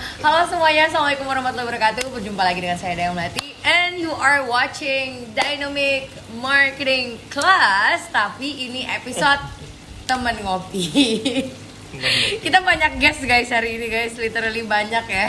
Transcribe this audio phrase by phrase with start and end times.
[0.00, 2.08] Halo semuanya, Assalamualaikum warahmatullahi wabarakatuh.
[2.08, 3.44] Berjumpa lagi dengan saya Dayang Melati.
[3.60, 6.08] And you are watching Dynamic
[6.40, 8.08] Marketing Class.
[8.08, 9.44] Tapi ini episode
[10.08, 10.84] teman ngopi.
[12.44, 14.16] Kita banyak guest guys hari ini guys.
[14.16, 15.26] Literally banyak ya.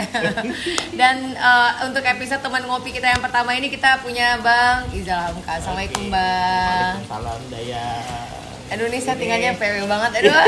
[1.00, 5.60] Dan uh, untuk episode teman ngopi kita yang pertama ini Kita punya Bang Izal Hamka
[5.60, 6.96] Assalamualaikum Bang.
[7.04, 8.41] Salam Daya.
[8.72, 10.32] Aduh ini settingannya PW banget Aduh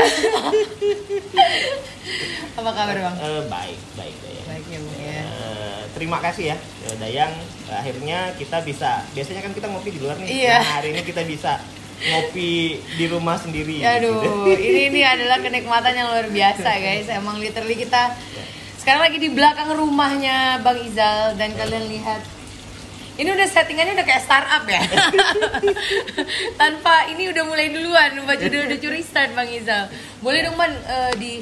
[2.55, 3.15] Apa kabar Bang?
[3.19, 4.45] Eh, baik, baik Dayang.
[4.47, 7.33] Baik ya Bang ya Eh, terima kasih ya eh, Dayang.
[7.69, 9.03] Akhirnya kita bisa.
[9.11, 10.27] Biasanya kan kita ngopi di luar nih.
[10.29, 10.57] Iya.
[10.63, 11.59] Nah, hari ini kita bisa
[11.99, 13.83] ngopi di rumah sendiri.
[13.83, 14.61] Aduh, gitu.
[14.71, 17.07] ini ini adalah kenikmatan yang luar biasa guys.
[17.11, 18.15] Emang literally kita
[18.79, 22.21] sekarang lagi di belakang rumahnya Bang Izal dan kalian lihat
[23.15, 24.81] ini udah settingannya udah kayak startup ya.
[26.61, 29.87] Tanpa ini udah mulai duluan, baju udah udah curi start Bang Izal.
[30.19, 31.33] Boleh dong Bang eh, di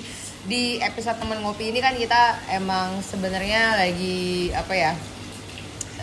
[0.44, 4.94] di episode teman ngopi ini kan kita emang sebenarnya lagi apa ya?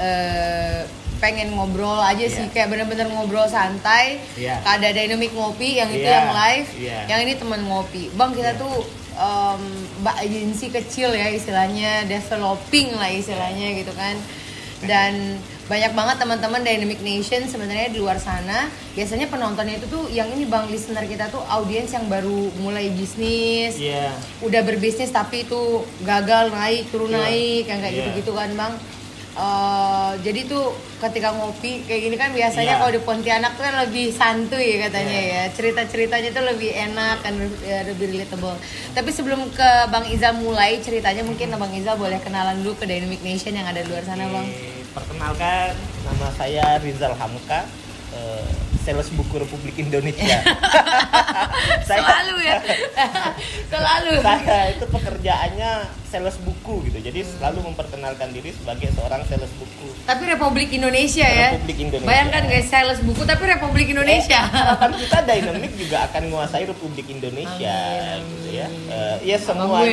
[0.00, 0.80] eh
[1.20, 2.52] pengen ngobrol aja sih Iya.
[2.56, 4.56] kayak bener-bener ngobrol santai Iya.
[4.64, 6.98] ada dynamic ngopi yang itu Iya, yang live iya.
[7.04, 8.60] yang ini teman ngopi bang kita Iya.
[8.64, 8.74] tuh
[10.00, 14.16] mbak agensi kecil ya istilahnya developing lah istilahnya gitu kan
[14.88, 15.36] dan
[15.70, 20.42] banyak banget teman-teman Dynamic Nation sebenarnya di luar sana biasanya penontonnya itu tuh yang ini
[20.44, 24.10] bang listener kita tuh audiens yang baru mulai bisnis Iya.
[24.42, 27.22] udah berbisnis tapi itu gagal naik turun Iya.
[27.22, 28.00] naik yang kayak Iya.
[28.02, 28.74] gitu-gitu kan bang
[29.30, 32.80] Eh, jadi tuh ketika ngopi kayak gini kan biasanya Iya.
[32.82, 35.32] kalau di Pontianak tuh kan lebih santuy katanya Iya.
[35.32, 37.38] ya cerita-ceritanya tuh lebih enak kan
[37.86, 38.58] lebih relatable
[38.90, 43.22] tapi sebelum ke Bang Iza mulai ceritanya mungkin Bang Iza boleh kenalan dulu ke Dynamic
[43.22, 44.50] Nation yang ada di luar sana bang
[44.90, 45.70] Perkenalkan,
[46.02, 47.62] nama saya Rizal Hamka,
[48.10, 48.50] eh,
[48.82, 50.42] sales buku Republik Indonesia.
[51.88, 52.58] saya, selalu ya
[53.70, 55.70] selalu saya itu pekerjaannya
[56.10, 59.94] sales buku gitu, jadi selalu memperkenalkan diri sebagai seorang sales buku.
[60.10, 62.08] tapi Republik Indonesia ya Republik Indonesia.
[62.10, 67.06] bayangkan guys sales buku tapi Republik Indonesia Eh, harapan kita Dynamic juga akan menguasai Republik
[67.06, 68.66] Indonesia Amin, gitu ya.
[68.90, 69.86] Eh, ya gue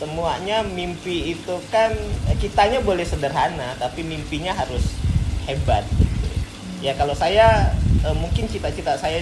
[0.00, 1.92] semuanya mimpi itu kan
[2.32, 4.96] eh, kitanya boleh sederhana tapi mimpinya harus
[5.44, 6.28] hebat gitu.
[6.80, 9.20] Ya kalau saya eh, mungkin cita-cita saya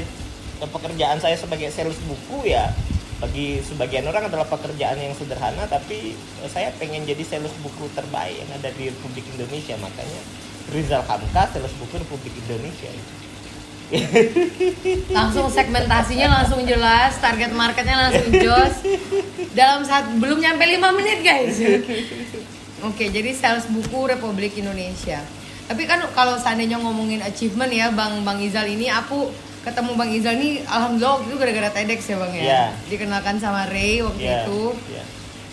[0.63, 2.71] eh, pekerjaan saya sebagai sales buku ya
[3.19, 6.15] bagi sebagian orang adalah pekerjaan yang sederhana tapi
[6.47, 10.23] saya pengen jadi sales buku terbaik yang ada di Republik Indonesia makanya
[10.71, 12.87] Rizal Hamka sales buku Republik Indonesia
[15.11, 18.75] langsung segmentasinya langsung jelas target marketnya langsung jos
[19.53, 21.57] dalam saat belum nyampe 5 menit guys
[22.83, 25.25] oke jadi sales buku Republik Indonesia
[25.65, 29.29] tapi kan kalau seandainya ngomongin achievement ya bang bang Izal ini aku
[29.61, 32.63] ketemu bang Izal ini alhamdulillah waktu itu gara-gara TEDx ya bang ya Iya.
[32.89, 35.05] dikenalkan sama Ray waktu Iya, itu iya.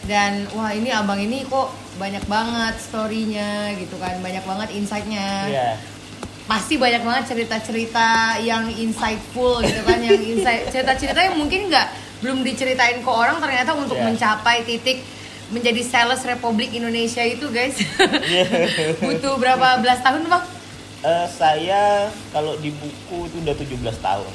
[0.06, 5.70] dan wah ini abang ini kok banyak banget storynya gitu kan banyak banget insightnya Iya.
[6.46, 8.08] Pasti banyak banget cerita-cerita
[8.40, 11.88] yang insightful gitu kan yang insight cerita-cerita yang mungkin nggak
[12.22, 14.08] belum diceritain ke orang ternyata untuk Yeah.
[14.08, 15.02] mencapai titik
[15.48, 17.78] menjadi sales Republik Indonesia itu guys
[18.24, 18.46] Iya.
[19.04, 20.46] butuh berapa belas tahun bang
[21.02, 24.32] Eh, saya kalau di buku itu udah 17 tahun.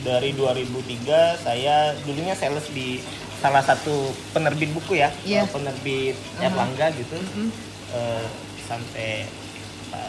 [0.00, 1.04] Dari 2003
[1.36, 2.96] saya dulunya sales di
[3.36, 3.92] salah satu
[4.32, 6.16] penerbit buku ya, eh, penerbit.
[6.40, 7.20] Erlangga gitu.
[7.20, 7.48] Mhm.
[7.92, 8.24] Eh,
[8.64, 9.43] sampai eh,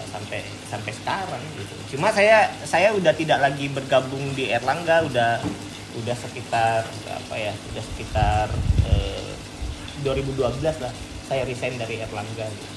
[0.10, 1.98] sampai sampai sekarang gitu.
[1.98, 5.40] Cuma saya saya udah tidak lagi bergabung di Erlangga, udah
[5.96, 8.48] udah sekitar apa ya, udah sekitar
[8.90, 9.32] eh,
[10.04, 10.94] 2012 lah
[11.26, 12.68] saya resign dari Erlangga gitu.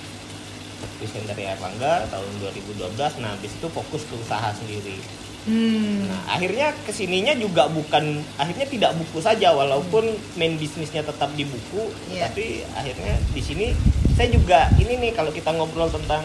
[1.04, 4.96] Resign dari Erlangga tahun 2012 nah habis itu fokus ke usaha sendiri
[5.44, 6.08] hmm.
[6.08, 10.08] Nah, akhirnya ke sininya juga bukan akhirnya tidak buku saja walaupun
[10.38, 12.30] main bisnisnya tetap di buku, Iya.
[12.30, 13.66] tapi akhirnya di sini
[14.16, 16.22] saya juga ini nih kalau kita ngobrol tentang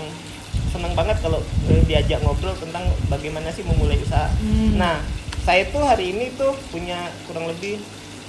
[0.73, 1.37] senang banget kalau
[1.67, 4.27] eh, diajak ngobrol tentang bagaimana sih memulai usaha.
[4.35, 4.75] Hmm.
[4.75, 4.97] Nah,
[5.39, 7.77] saya tuh hari ini tuh punya kurang lebih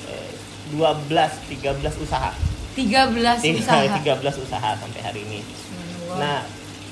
[0.06, 0.30] eh,
[0.70, 2.30] 12 13 usaha.
[2.76, 3.96] 13 Tiga- usaha.
[4.20, 5.40] 13 usaha sampai hari ini.
[6.04, 6.20] Wow.
[6.20, 6.40] Nah,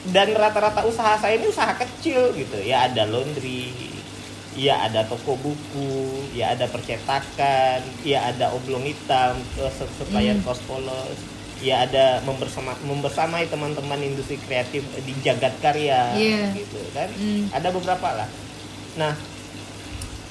[0.04, 2.58] dan rata-rata usaha saya ini usaha kecil gitu.
[2.58, 3.70] Ya ada laundry,
[4.52, 5.92] ya ada toko buku,
[6.32, 10.54] ya ada percetakan, ya ada oblong hitam, eh, supplier Hmm.
[10.64, 11.18] polos,
[11.62, 16.50] ya ada membersama membersamai teman-teman industri kreatif di Jagat Karya Iya.
[16.52, 17.06] gitu kan.
[17.08, 17.46] Hmm.
[17.48, 18.28] Ada beberapa lah.
[18.92, 19.14] Nah,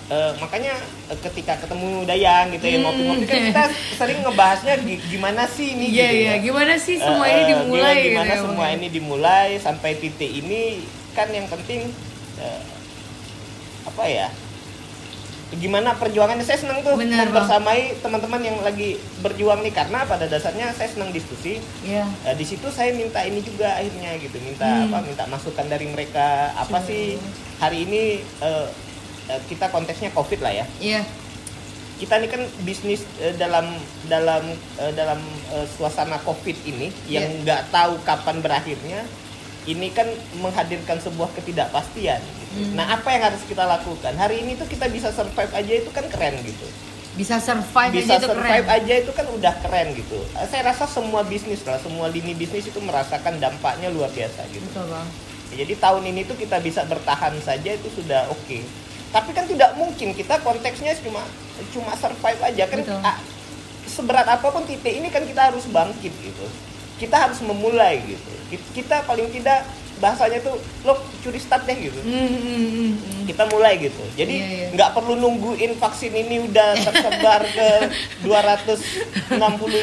[0.07, 0.75] eh, makanya
[1.07, 2.83] eh, ketika ketemu Dayang gitu ya Hmm.
[2.85, 3.63] ngopi-ngopi kan kita
[3.97, 6.35] sering ngebahasnya gi- gimana sih ini Iya gitu iya, ya.
[6.41, 8.75] gimana sih semua Eh, ini eh, dimulai gimana, gitu gimana ya, semua Bang?
[8.75, 11.87] ini dimulai sampai titik ini kan yang penting
[12.37, 12.61] eh,
[13.83, 14.27] apa ya
[15.53, 17.43] gimana perjuangannya saya senang tuh Benar, Bang.
[17.43, 22.07] membersamai teman-teman yang lagi berjuang nih karena pada dasarnya saya senang diskusi Iya.
[22.23, 24.87] Eh, di situ saya minta ini juga akhirnya gitu minta Hmm.
[24.87, 26.87] apa minta masukan dari mereka apa Sure.
[26.87, 27.03] sih
[27.57, 28.01] hari ini
[28.39, 28.67] eh,
[29.45, 31.03] kita konteksnya covid lah ya Iya.
[31.97, 33.75] kita ini kan bisnis eh, dalam
[34.05, 34.41] dalam
[34.77, 35.19] eh, dalam
[35.51, 37.39] eh, suasana covid ini yang Iya.
[37.41, 39.03] nggak tahu kapan berakhirnya
[39.63, 42.53] ini kan menghadirkan sebuah ketidakpastian gitu.
[42.59, 42.73] Hmm.
[42.73, 46.05] nah apa yang harus kita lakukan hari ini tuh kita bisa survive aja itu kan
[46.07, 46.67] keren gitu
[47.11, 48.77] Bisa survive bisa aja itu survive keren.
[48.77, 52.65] aja itu kan udah keren gitu Eh, saya rasa semua bisnis lah semua lini bisnis
[52.65, 55.07] itu merasakan dampaknya luar biasa gitu Betul, Bang.
[55.51, 58.59] jadi tahun ini tuh kita bisa bertahan saja itu sudah oke.
[59.11, 61.19] Tapi kan tidak mungkin kita konteksnya cuma
[61.69, 62.79] cuma survive aja kan.
[62.79, 62.99] Betul.
[63.03, 63.19] ah,
[63.83, 66.45] seberat apa pun titik ini kan kita harus bangkit gitu.
[66.95, 68.31] Kita harus memulai gitu.
[68.51, 69.63] Ki- Kita paling tidak
[70.01, 71.99] bahasanya tuh lo curi start deh gitu.
[72.01, 72.65] Hmm, hmm, hmm,
[72.97, 73.23] hmm.
[73.23, 74.01] Kita mulai gitu.
[74.11, 74.67] Jadi Iya, iya.
[74.73, 77.69] nggak perlu nungguin vaksin ini udah tersebar ke
[78.25, 79.29] 260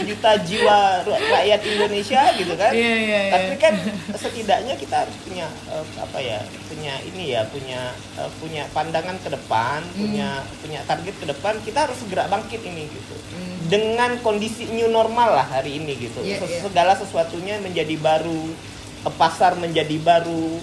[0.05, 2.73] juta jiwa ra- rakyat Indonesia gitu kan.
[2.73, 3.33] Iya, iya, iya.
[3.33, 3.75] Tapi kan
[4.13, 7.81] setidaknya kita harus punya eh, apa ya punya ini ya punya
[8.17, 9.95] eh, punya pandangan ke depan Hmm.
[10.01, 10.29] punya
[10.59, 13.57] punya target ke depan kita harus segera bangkit ini gitu Hmm.
[13.69, 16.61] dengan kondisi new normal lah hari ini gitu Ses- iya.
[16.61, 18.51] segala sesuatunya menjadi baru
[19.11, 20.59] pasar menjadi baru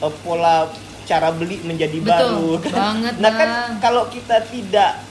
[0.00, 0.70] eh, pola
[1.02, 5.02] cara beli menjadi Betul, baru banget, nah kan kalau kita tidak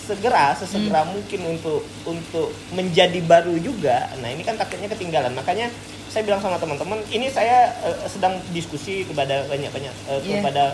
[0.00, 1.12] segera sesegera Hmm.
[1.12, 5.68] mungkin untuk untuk menjadi baru juga nah ini kan takutnya ketinggalan makanya
[6.08, 10.40] saya bilang sama teman-teman ini saya eh, sedang diskusi kepada banyak banyak eh, Iya.
[10.40, 10.64] kepada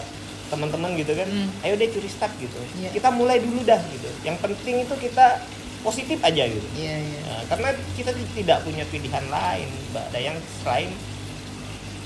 [0.47, 1.49] teman-teman gitu kan Hmm.
[1.63, 2.93] ayo deh curi start gitu Iya.
[2.93, 5.43] kita mulai dulu dah gitu yang penting itu kita
[5.81, 7.21] positif aja gitu Iya, iya.
[7.25, 10.93] Nah, karena kita ti- tidak punya pilihan lain mbak Dayang selain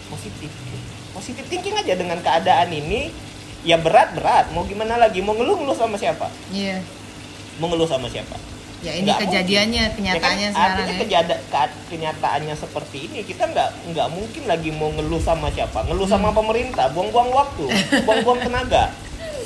[0.09, 0.51] positif.
[1.11, 3.09] Positif thinking aja dengan keadaan ini
[3.63, 4.51] ya berat berat.
[4.51, 5.19] Mau gimana lagi?
[5.19, 6.29] Mau ngeluh ngeluh sama siapa?
[6.51, 6.81] Iya.
[7.59, 8.39] mau ngeluh sama siapa?
[8.79, 9.97] Ya ini Nggak kejadiannya, mungkin.
[9.99, 11.01] kenyataannya Ya kan, sekarang artinya ya.
[11.03, 13.19] kejada- ke- kenyataannya seperti ini.
[13.21, 15.83] Kita nggak nggak mungkin lagi mau ngeluh sama siapa.
[15.83, 16.15] Ngeluh Hmm.
[16.15, 16.87] sama pemerintah.
[16.89, 17.67] Buang-buang waktu.
[18.07, 18.95] Buang-buang tenaga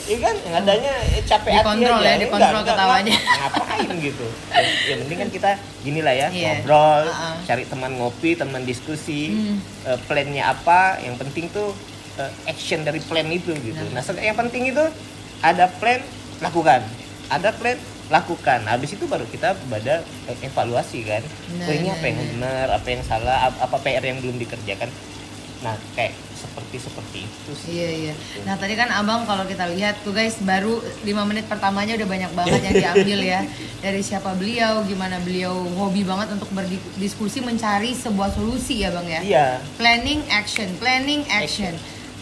[0.02, 0.34] Iya kan?
[0.36, 2.02] Yang adanya capek hati Dikontrol aja.
[2.02, 3.14] ya, Enggak, dikontrol enggak, ketawanya.
[3.14, 4.26] ngap- ngapain gitu?
[4.48, 5.50] Ya, ya mending kan kita
[5.80, 6.48] gini lah ya Iya.
[6.58, 7.34] ngobrol Uh-uh.
[7.42, 9.56] cari teman ngopi teman diskusi Hmm.
[9.84, 10.80] eh, plannya apa.
[10.98, 11.70] Yang penting tuh
[12.14, 13.84] eh, action dari plan itu gitu.
[13.88, 14.02] Nah.
[14.02, 14.84] nah yang penting itu
[15.40, 16.02] ada plan
[16.38, 16.82] lakukan.
[17.28, 17.78] Ada plan
[18.08, 18.60] lakukan.
[18.64, 20.02] Habis itu baru kita pada
[20.42, 21.22] evaluasi kan.
[21.56, 22.66] Nah, oh ini nah, apa yang benar.
[22.70, 24.90] apa yang salah ap- apa PR yang belum dikerjakan.
[25.62, 28.14] Nah kayak seperti seperti itu sih Iya iya.
[28.42, 32.32] Nah tadi kan abang kalau kita lihat tuh guys baru 5 menit pertamanya udah banyak
[32.34, 33.40] banget yang diambil ya
[33.78, 39.20] dari siapa beliau, gimana beliau hobi banget untuk berdiskusi mencari sebuah solusi ya bang ya.
[39.22, 39.46] iya
[39.78, 41.72] Planning action, planning action.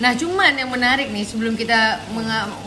[0.00, 2.00] Nah cuman yang menarik nih sebelum kita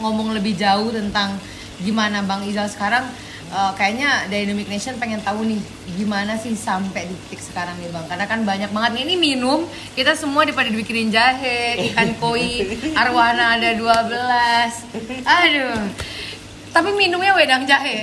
[0.02, 1.38] ngomong lebih jauh tentang
[1.82, 3.06] gimana bang Izal sekarang
[3.54, 5.62] eh, kayaknya Dynamic Nation pengen tahu nih
[5.94, 8.06] gimana sih sampai di titik sekarang nih bang?
[8.10, 13.62] Karena kan banyak banget nih ini minum kita semua dipada dibikinin jahe ikan koi arwana
[13.62, 15.78] ada 12 aduh.
[16.74, 18.02] Tapi minumnya wedang jahe.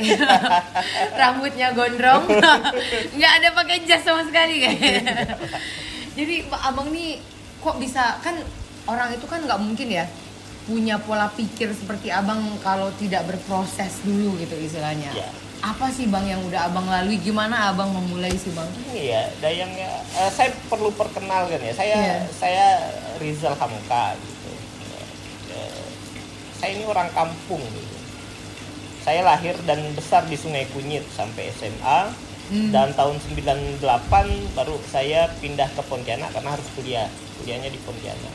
[1.19, 2.23] Rambutnya gondrong.
[3.19, 4.63] Nggak ada pakai jas sama sekali.
[4.63, 5.35] Kayaknya
[6.15, 7.19] jadi abang nih
[7.63, 8.35] kok bisa kan
[8.89, 10.05] orang itu kan nggak mungkin ya
[10.65, 15.13] punya pola pikir seperti abang kalau tidak berproses dulu gitu istilahnya.
[15.13, 15.31] Iya.
[15.61, 17.21] apa sih bang yang udah abang lalui?
[17.21, 18.65] Gimana abang memulai sih bang?
[18.89, 22.17] Ini ya Dayang ya eh, saya perlu perkenalkan ya saya Iya.
[22.33, 22.67] saya
[23.21, 24.51] Rizal Hamka gitu.
[25.53, 25.85] Eh,
[26.57, 27.97] saya ini orang kampung gitu.
[29.01, 32.09] Saya lahir dan besar di Sungai Kunyit sampai SMA
[32.51, 32.75] Hmm.
[32.75, 33.79] dan tahun 98
[34.59, 37.07] baru saya pindah ke Pontianak karena harus kuliah.
[37.37, 38.35] Kuliahnya di Pontianak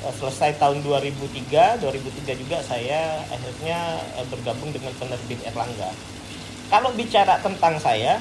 [0.00, 5.92] selesai tahun 2003 2003 juga saya akhirnya eh, bergabung dengan penerbit Erlangga.
[6.72, 8.16] Kalau bicara tentang saya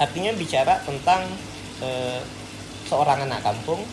[0.00, 1.28] artinya bicara tentang
[1.84, 2.20] eh,
[2.88, 3.84] seorang anak kampung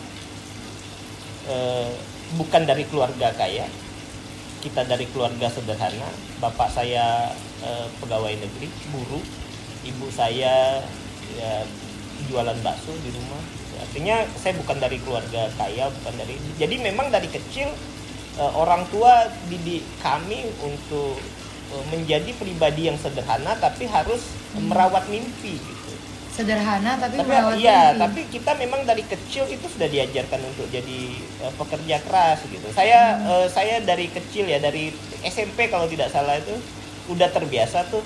[1.52, 1.92] eh,
[2.40, 3.68] bukan dari keluarga kaya
[4.58, 6.08] kita dari keluarga sederhana
[6.40, 9.24] bapak saya eh, pegawai negeri buruh
[9.84, 10.80] ibu saya
[11.36, 11.52] ya
[12.28, 13.42] jualan bakso di rumah.
[13.78, 17.68] Artinya saya bukan dari keluarga kaya bukan dari jadi memang dari kecil
[18.36, 21.16] eh, orang tua didik kami untuk
[21.72, 24.20] eh, menjadi pribadi yang sederhana tapi harus
[24.58, 25.92] merawat mimpi gitu.
[26.28, 28.00] Sederhana tapi, tapi merawat iya mimpi.
[28.02, 31.00] tapi kita memang dari kecil itu sudah diajarkan untuk jadi
[31.42, 32.68] eh, pekerja keras gitu.
[32.70, 33.48] Saya Hmm.
[33.48, 34.90] saya dari kecil ya dari
[35.24, 36.54] SMP kalau tidak salah itu
[37.08, 38.04] udah terbiasa tuh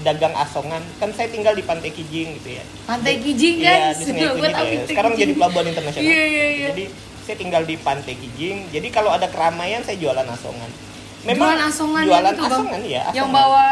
[0.00, 3.96] dagang asongan kan saya tinggal di Pantai Kijing gitu ya Pantai Kijing guys.
[3.96, 4.86] di Sungai Gua Kijing ya.
[4.86, 5.22] Sekarang Kijing.
[5.24, 6.68] jadi pelabuhan internasional Iya, iya, iya.
[6.68, 6.84] jadi
[7.20, 10.70] saya tinggal di Pantai Kijing jadi kalau ada keramaian saya jualan asongan
[11.20, 12.52] jualan asongan jualan itu, Bang.
[12.52, 13.34] asongan ya Yang asongan.
[13.34, 13.64] bawa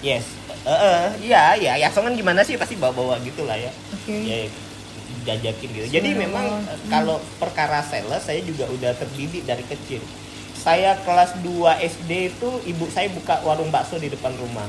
[0.00, 0.24] yes
[0.64, 4.16] Eh, eh, iya iya ya asongan gimana sih pasti bawa-bawa gitu lah ya Oke.
[4.18, 4.48] ya
[5.24, 5.86] jajakin gitu.
[5.90, 10.00] Jadi memang eh, kalau perkara sales saya juga udah terdidik dari kecil.
[10.54, 14.64] Saya kelas 2 SD itu ibu saya buka warung bakso di depan rumah.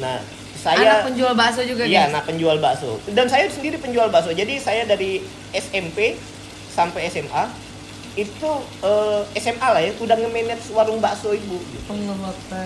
[0.00, 0.16] Nah,
[0.56, 2.10] saya anak penjual bakso juga Iya, guys.
[2.12, 2.90] anak penjual bakso.
[3.08, 4.32] Dan saya sendiri penjual bakso.
[4.32, 6.16] Jadi saya dari SMP
[6.68, 7.44] sampai SMA
[8.18, 8.50] itu
[8.82, 11.86] eh, SMA lah ya udah nge-manage warung bakso ibu gitu.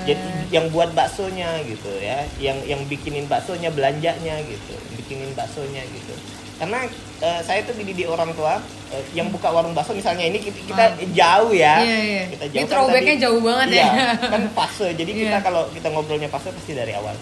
[0.09, 6.17] Jadi yang buat baksonya gitu ya, yang yang bikinin baksonya belanjanya gitu, bikinin baksonya gitu.
[6.55, 6.79] Karena
[7.19, 10.85] eh, saya tuh dididik orang tua eh, yang buka warung bakso misalnya ini kita, kita
[10.85, 10.91] Ah.
[11.11, 11.75] jauh ya.
[11.79, 12.23] Iya, iya.
[12.29, 13.87] Kita Ini jauh kan throwbacknya tadi- jauh banget ya.
[13.89, 13.91] iya,
[14.25, 14.89] kan fase.
[14.93, 15.41] Jadi kita Iya.
[15.41, 17.17] kalau kita ngobrolnya fase pasti dari awal.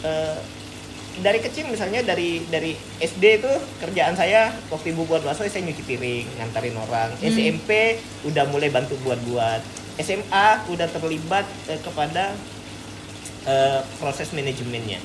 [0.00, 0.38] Eh,
[1.20, 5.84] dari kecil misalnya dari dari SD itu kerjaan saya waktu ibu buat bakso saya nyuci
[5.84, 7.26] piring ngantarin orang Hmm.
[7.26, 7.70] SMP
[8.24, 9.60] udah mulai bantu buat-buat
[9.98, 12.32] SMA udah terlibat eh, kepada
[13.42, 14.96] eh, proses manajemennya.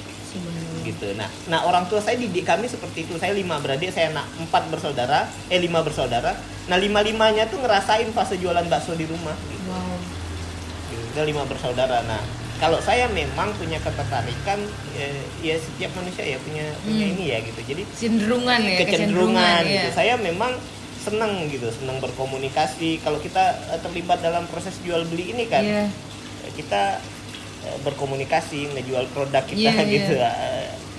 [0.85, 4.29] Gitu nah nah orang tua saya didik kami seperti itu saya lima beradik saya anak
[4.37, 9.33] empat bersaudara eh lima bersaudara nah lima limanya tuh ngerasain fase jualan bakso di rumah
[9.43, 9.97] gitu Wow.
[10.87, 11.01] gitu.
[11.09, 12.05] Kita lima bersaudara.
[12.05, 12.21] Nah,
[12.55, 14.61] kalau saya memang punya ketertarikan,
[14.93, 15.09] ya,
[15.41, 17.13] ya setiap manusia ya punya punya Hmm.
[17.17, 17.59] ini ya gitu.
[17.65, 19.73] Jadi Kecenderungan ya, kecenderungan iya.
[19.81, 19.89] gitu.
[19.91, 20.53] Saya memang
[21.01, 23.01] senang gitu, senang berkomunikasi.
[23.01, 25.89] Kalau kita eh, terlibat dalam proses jual beli ini kan, eh,
[26.53, 27.01] kita
[27.63, 29.85] eh, berkomunikasi, ngejual produk kita Iya, iya.
[29.89, 30.13] gitu.
[30.15, 30.54] Eh,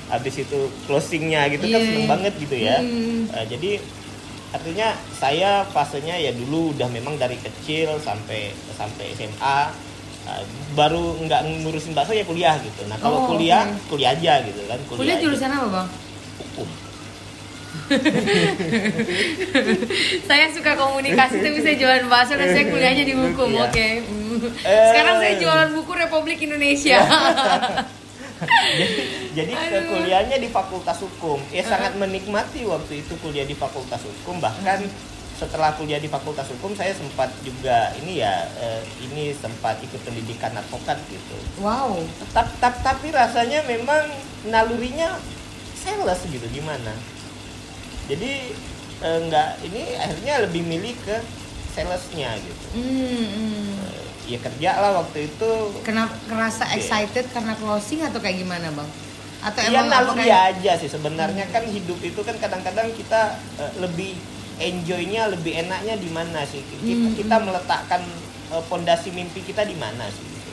[0.07, 2.79] Habis itu closingnya gitu kan Iya, seneng banget gitu ya.
[2.79, 3.27] Hmm.
[3.31, 3.71] Eh, jadi
[4.55, 9.59] artinya saya fasenya ya dulu udah memang dari kecil sampai sampai SMA
[10.27, 12.87] eh, baru nggak ngurusin bakso ya kuliah gitu.
[12.87, 13.91] Nah kalau Oh, kuliah oke.
[13.91, 14.79] kuliah aja gitu kan.
[14.87, 15.23] Kuliah aja.
[15.23, 15.89] jurusan apa bang?
[16.37, 16.69] hukum.
[20.29, 23.49] saya suka komunikasi tapi saya jualan bakso dan saya kuliahnya di hukum.
[23.53, 23.63] Iya.
[23.69, 23.87] Oke.
[24.01, 24.39] Hmm.
[24.63, 24.89] Eh.
[24.93, 26.99] Sekarang saya jualan buku Republik Indonesia.
[28.79, 28.87] jadi
[29.33, 31.41] jadi ke kuliahnya di Fakultas Hukum.
[31.49, 34.41] Ya sangat menikmati waktu itu kuliah di Fakultas Hukum.
[34.41, 34.85] Bahkan
[35.37, 40.57] setelah kuliah di Fakultas Hukum saya sempat juga ini ya eh, ini sempat ikut pendidikan
[40.57, 41.37] advokat gitu.
[41.61, 41.93] wow.
[42.33, 44.09] Tapi, tapi, tapi rasanya memang
[44.49, 45.21] nalurinya
[45.77, 46.93] sales gitu gimana?
[48.09, 48.57] Jadi
[49.05, 51.17] eh, nggak ini akhirnya lebih milih ke
[51.77, 52.67] salesnya gitu.
[52.81, 53.77] Hmm.
[53.85, 55.51] Eh, ya kerja lah waktu itu.
[55.81, 58.91] Kenapa kerasa excited karena closing atau kayak gimana bang?
[59.39, 63.21] Atau Iya emang naluri apakah- aja sih sebenarnya kan hidup itu kan kadang-kadang kita
[63.57, 64.19] eh, lebih
[64.57, 67.45] enjoynya lebih enaknya di mana sih kita, Hmm, kita hmm.
[67.47, 68.03] meletakkan
[68.49, 70.51] eh, pondasi mimpi kita di mana sih gitu.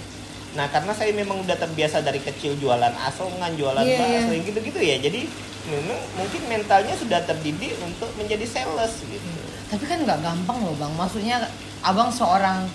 [0.53, 4.80] Nah karena saya memang udah terbiasa dari kecil jualan asongan jualan Iya, bakso yang gitu-gitu
[4.80, 5.25] ya jadi
[5.63, 9.25] memang mungkin mentalnya sudah terdidik untuk menjadi sales gitu.
[9.65, 10.94] Tapi kan nggak gampang loh bang.
[10.94, 11.38] Maksudnya
[11.82, 12.68] abang seorang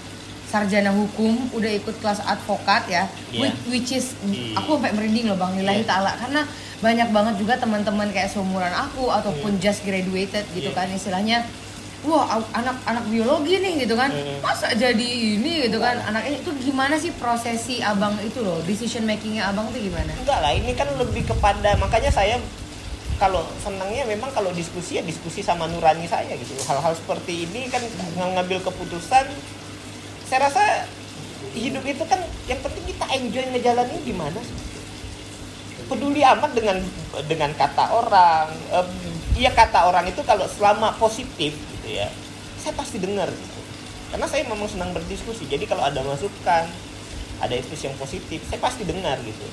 [0.48, 3.40] sarjana hukum udah ikut kelas advokat ya, Iya.
[3.44, 4.56] which, which is Iya.
[4.56, 5.88] aku sampai merinding loh bang lillahi Iya.
[5.88, 6.42] taala karena
[6.78, 10.76] banyak banget juga teman-teman kayak seumuran aku ataupun just graduated gitu Iya.
[10.78, 11.44] kan istilahnya.
[11.98, 12.24] Wah
[12.54, 14.38] anak-anak biologi nih gitu kan, Hmm.
[14.38, 15.02] masa jadi
[15.34, 19.82] ini gitu kan anaknya itu gimana sih prosesi abang itu loh decision makingnya abang tuh
[19.82, 20.14] gimana?
[20.14, 22.38] Enggak lah, ini kan lebih kepada makanya saya
[23.18, 26.54] kalau senangnya memang kalau diskusi ya diskusi sama nurani saya gitu.
[26.62, 29.26] Hal-hal seperti ini kan ng- ngambil keputusan
[30.28, 30.84] saya rasa
[31.56, 34.40] hidup itu kan yang penting kita enjoy ngejalanin gimana.
[35.88, 36.76] Peduli amat dengan
[37.24, 38.52] dengan kata orang.
[39.32, 42.12] Iya kata orang itu kalau selama positif gitu ya.
[42.60, 43.60] Saya pasti dengar gitu.
[44.12, 45.48] Karena saya memang senang berdiskusi.
[45.48, 46.68] Jadi kalau ada masukan,
[47.40, 49.46] ada diskusi yang positif, saya pasti dengar gitu.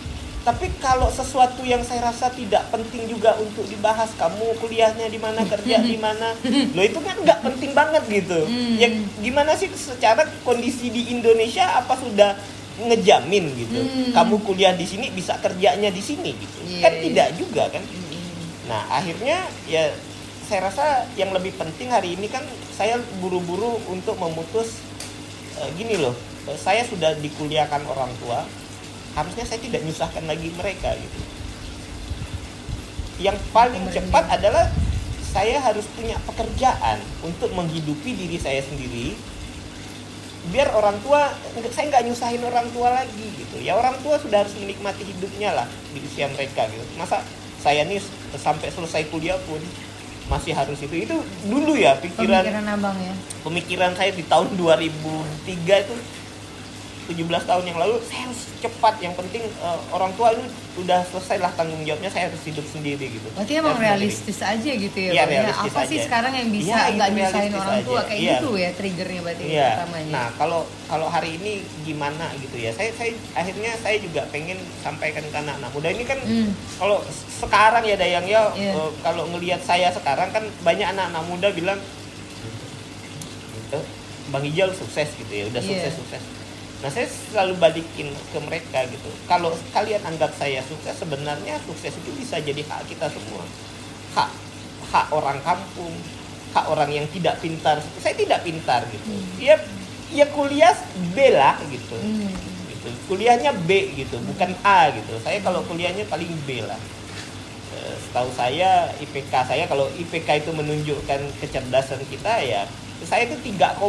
[0.45, 5.41] Tapi kalau sesuatu yang saya rasa tidak penting juga untuk dibahas, kamu kuliahnya di mana,
[5.41, 6.37] kerja di mana,
[6.77, 8.45] lo itu kan nggak penting banget gitu.
[8.45, 8.77] Hmm.
[8.77, 8.93] Ya
[9.25, 12.37] gimana sih secara kondisi di Indonesia apa sudah
[12.77, 13.81] ngejamin gitu?
[13.81, 14.13] Hmm.
[14.13, 16.57] Kamu kuliah di sini bisa kerjanya di sini gitu?
[16.69, 17.01] Iya, kan iya.
[17.09, 17.83] tidak juga kan?
[18.69, 19.89] Nah akhirnya ya
[20.45, 24.77] saya rasa yang lebih penting hari ini kan saya buru-buru untuk memutus
[25.57, 26.13] eh, gini loh
[26.45, 28.45] eh, saya sudah dikuliahkan orang tua
[29.15, 31.19] harusnya saya tidak nyusahkan lagi mereka gitu.
[33.23, 34.67] Yang paling cepat adalah
[35.35, 39.15] saya harus punya pekerjaan untuk menghidupi diri saya sendiri
[40.53, 41.33] biar orang tua
[41.73, 43.57] saya nggak nyusahin orang tua lagi gitu.
[43.65, 46.85] Ya orang tua sudah harus menikmati hidupnya lah di usia mereka gitu.
[46.99, 47.25] Masa
[47.57, 47.97] saya nih
[48.37, 49.57] sampai selesai kuliah pun
[50.29, 50.93] masih harus itu.
[50.93, 51.17] Itu
[51.49, 53.15] dulu ya pikiran pemikiran abang ya.
[53.41, 55.95] pemikiran saya di tahun 2003 itu
[57.05, 60.41] 17 tahun yang lalu saya harus cepat yang penting uh, orang tua itu
[60.75, 64.97] udah selesai lah tanggung jawabnya saya harus hidup sendiri gitu berarti emang realistis aja gitu
[64.99, 65.31] ya, ya, Bang?
[65.31, 66.05] realistis apa sih aja.
[66.05, 68.07] sekarang yang bisa Ya, nggak itu nyusahin orang tua aja.
[68.07, 68.33] kayak Iya.
[68.33, 69.69] gitu ya triggernya berarti Iya.
[69.77, 72.71] utamanya Nah, kalau kalau hari ini gimana gitu ya?
[72.71, 76.49] Saya saya akhirnya saya juga pengen sampaikan ke anak-anak muda ini kan Hmm.
[76.75, 76.97] kalau
[77.31, 78.73] sekarang ya Dayang ya Iya.
[78.73, 81.77] eh, kalau ngelihat saya sekarang kan banyak anak-anak muda bilang
[83.71, 83.83] "Eh,
[84.27, 85.69] Bang Ijal sukses gitu ya, udah Iya.
[85.69, 86.23] sukses sukses.
[86.85, 89.09] Nah, saya selalu balikin ke mereka gitu.
[89.25, 93.41] Kalau kalian anggap saya sukses, sebenarnya sukses itu bisa jadi hak kita semua.
[94.13, 94.29] Hak
[94.93, 95.89] hak orang kampung,
[96.53, 97.81] hak orang yang tidak pintar.
[97.97, 99.17] Saya tidak pintar gitu.
[99.41, 99.57] Ya
[100.13, 100.77] ya kuliah
[101.17, 101.97] B lah gitu.
[101.97, 102.29] Hmm.
[102.69, 102.87] gitu.
[103.09, 105.17] Kuliahnya B gitu, bukan A gitu.
[105.25, 106.77] Saya kalau kuliahnya paling B lah.
[107.73, 112.69] Eh, Setahu saya IPK saya kalau IPK itu menunjukkan kecerdasan kita ya
[113.09, 113.81] saya itu 3,01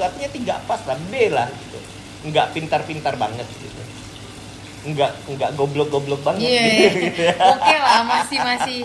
[0.00, 1.92] artinya 3 pas lah B lah gitu.
[2.22, 3.66] Enggak pintar-pintar banget gitu.
[4.82, 7.22] Enggak enggak goblok-goblok banget Iya, gitu.
[7.22, 7.34] iya.
[7.38, 8.78] oke lah masih masih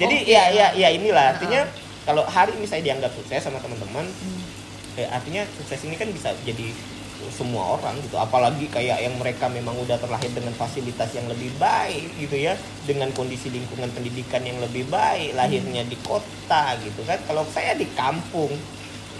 [0.00, 1.68] Jadi oke ya ya ya inilah artinya
[2.04, 4.42] kalau hari ini saya dianggap sukses sama teman-teman, Hmm.
[4.96, 6.68] eh, artinya sukses ini kan bisa jadi
[7.32, 8.20] semua orang gitu.
[8.20, 12.52] Apalagi kayak yang mereka memang udah terlahir dengan fasilitas yang lebih baik gitu ya,
[12.84, 17.16] dengan kondisi lingkungan pendidikan yang lebih baik, lahirnya di kota gitu kan.
[17.24, 18.52] Kalau saya di kampung,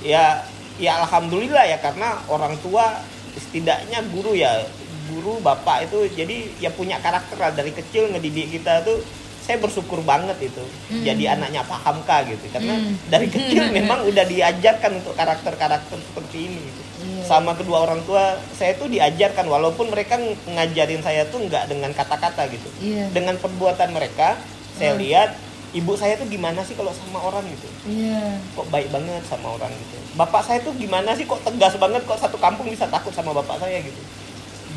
[0.05, 0.45] ya
[0.77, 3.01] ya alhamdulillah ya karena orang tua
[3.37, 4.63] setidaknya guru ya
[5.07, 8.99] guru bapak itu jadi ya punya karakter lah dari kecil ngedidik kita tuh
[9.39, 10.65] saya bersyukur banget itu
[11.05, 12.97] jadi anaknya paham kak gitu karena Hmm.
[13.07, 16.83] dari kecil memang udah diajarkan untuk karakter-karakter seperti ini gitu.
[17.05, 17.23] Iya.
[17.23, 21.93] sama kedua orang tua saya tuh diajarkan walaupun mereka ng- ngajarin saya tuh nggak dengan
[21.93, 23.13] kata-kata gitu Iya.
[23.13, 24.41] dengan perbuatan mereka
[24.73, 25.03] saya Hmm.
[25.03, 25.31] lihat
[25.75, 27.67] ibu saya tuh gimana sih kalau sama orang gitu?
[27.91, 28.39] Iya.
[28.55, 29.97] Kok baik banget sama orang gitu?
[30.15, 33.59] Bapak saya tuh gimana sih kok tegas banget kok satu kampung bisa takut sama bapak
[33.59, 34.01] saya gitu?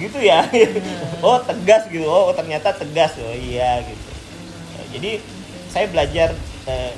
[0.02, 0.42] Gitu ya.
[1.26, 2.10] Oh tegas gitu.
[2.10, 3.14] Oh ternyata tegas.
[3.22, 4.10] Oh iya gitu.
[4.82, 5.12] Eh, jadi
[5.70, 6.34] saya belajar
[6.66, 6.94] eh,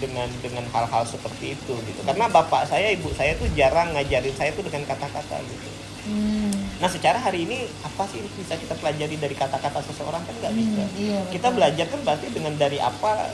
[0.00, 2.00] dengan dengan hal-hal seperti itu gitu.
[2.02, 5.68] Karena bapak saya ibu saya tuh jarang ngajarin saya tuh dengan kata-kata gitu.
[6.02, 6.41] Hmm.
[6.82, 10.18] Nah secara hari ini apa sih yang bisa kita pelajari dari kata-kata seseorang?
[10.26, 10.82] Kan nggak bisa.
[10.82, 13.30] Hmm, iya, kita belajar kan berarti dengan dari apa?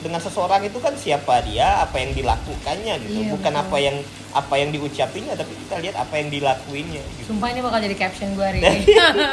[0.00, 3.20] Dengan seseorang itu kan siapa dia apa yang dilakukannya gitu.
[3.20, 3.64] Iya, bukan betul.
[3.68, 3.96] apa yang
[4.30, 7.34] apa yang diucapinnya tapi kita lihat apa yang dilakuinnya gitu.
[7.34, 8.82] Sumpah ini bakal jadi caption gue hari ini.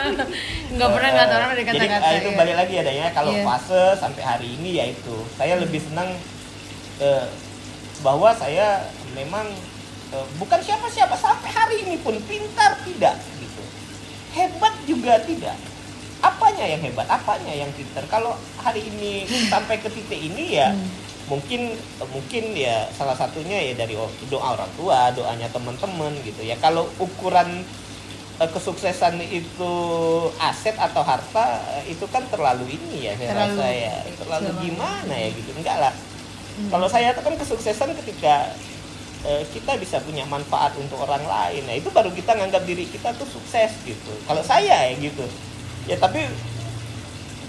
[0.77, 2.37] Nggak pernah ngeliat orang dari Jadi, kata-kata eh, itu iya.
[2.37, 3.43] balik lagi adanya kalau Iya.
[3.47, 5.15] fase sampai hari ini ya itu.
[5.39, 6.09] Saya lebih senang
[6.99, 7.25] eh,
[8.01, 9.45] bahwa saya memang
[10.13, 13.17] eh, bukan siapa-siapa sampai hari ini pun pintar tidak
[15.07, 15.55] juga tidak.
[16.19, 17.07] Apanya yang hebat?
[17.07, 20.89] Apanya yang pintar kalau hari ini sampai ke titik ini ya Hmm.
[21.27, 21.75] mungkin
[22.11, 23.95] mungkin ya salah satunya ya dari
[24.31, 26.59] doa orang tua doanya teman-teman gitu ya.
[26.59, 27.63] Kalau ukuran
[28.39, 29.73] eh, kesuksesan itu
[30.39, 33.95] aset atau harta eh, itu kan terlalu ini ya saya Terlalu rasa ya.
[34.19, 35.49] Terlalu gimana ya gitu?
[35.55, 35.93] Enggak lah.
[36.57, 36.73] Hmm.
[36.73, 38.49] kalau saya kan kesuksesan ketika
[39.25, 41.65] kita bisa punya manfaat untuk orang lain.
[41.65, 44.13] Nah itu baru kita nganggap diri kita tuh sukses gitu.
[44.29, 45.25] Kalau saya ya gitu.
[45.89, 46.23] Ya tapi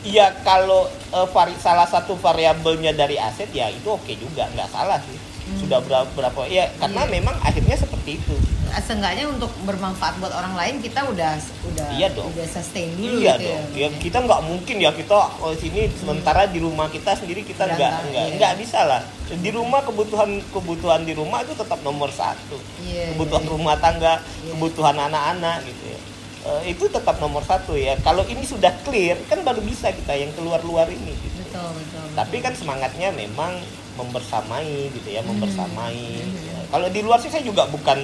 [0.06, 4.48] ya kalau eh, vari- salah satu variabelnya dari aset ya itu oke juga.
[4.54, 7.12] Nggak salah sih sudah berapa berapa ya karena Iya.
[7.14, 8.36] memang akhirnya seperti itu
[8.78, 11.34] Seenggaknya untuk bermanfaat buat orang lain kita udah
[11.64, 12.28] udah Iya dong.
[12.30, 13.80] udah sustain dulu iya gitu dong ya.
[13.80, 17.74] ya kita nggak mungkin ya kita oh sini sementara di rumah kita sendiri kita nggak
[17.80, 18.36] Berantakan, nggak iya.
[18.36, 23.42] nggak bisa lah di rumah kebutuhan kebutuhan di rumah itu tetap nomor satu Iya, kebutuhan
[23.42, 23.50] iya.
[23.50, 24.52] rumah tangga Iya.
[24.52, 26.00] kebutuhan anak-anak gitu ya
[26.38, 30.30] Eh, itu tetap nomor satu ya kalau ini sudah clear kan baru bisa kita yang
[30.32, 32.04] keluar-luar ini gitu Betul, betul.
[32.14, 33.58] tapi kan semangatnya memang
[33.98, 36.46] membersamai gitu ya membersamai Hmm.
[36.46, 36.58] Ya.
[36.70, 37.98] kalau di luar sih saya juga bukan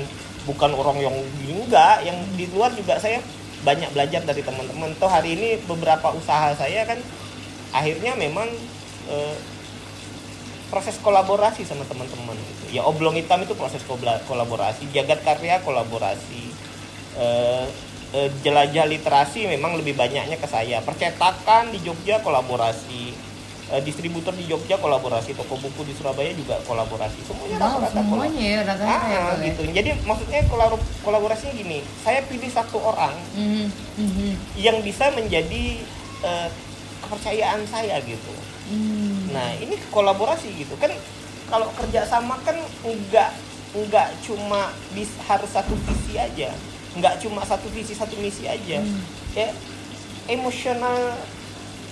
[0.44, 3.22] bukan orang yang enggak yang di luar juga saya
[3.64, 4.92] banyak belajar dari teman-teman.
[5.00, 7.00] Toh hari ini beberapa usaha saya kan
[7.72, 8.44] akhirnya memang
[9.08, 9.36] eh,
[10.68, 12.76] proses kolaborasi sama teman-teman gitu.
[12.76, 13.80] Ya oblong hitam itu proses
[14.28, 16.52] kolaborasi jagat karya kolaborasi.
[17.16, 17.66] Eh,
[18.14, 20.78] jelajah literasi memang lebih banyaknya ke saya.
[20.84, 23.10] Percetakan di Jogja kolaborasi
[23.64, 27.16] Eh, distributor di Jogja kolaborasi, toko buku di Surabaya juga kolaborasi.
[27.24, 29.22] Semuanya Wow, rata-rata semuanya ya ya, Ah, ya?
[29.40, 29.60] gitu.
[29.72, 35.80] Jadi maksudnya kolab- kolaborasinya gini, saya pilih satu orang Mhm, mhm, yang bisa menjadi
[36.20, 36.48] eh,
[37.00, 38.32] kepercayaan saya gitu.
[38.68, 39.32] mhm.
[39.32, 40.92] Nah ini kolaborasi gitu kan
[41.48, 43.30] kalau kerja sama kan nggak
[43.74, 46.52] nggak cuma bis, harus satu visi aja,
[46.94, 48.80] nggak cuma satu visi satu misi aja.
[48.80, 49.00] Hmm.
[49.32, 49.48] Ya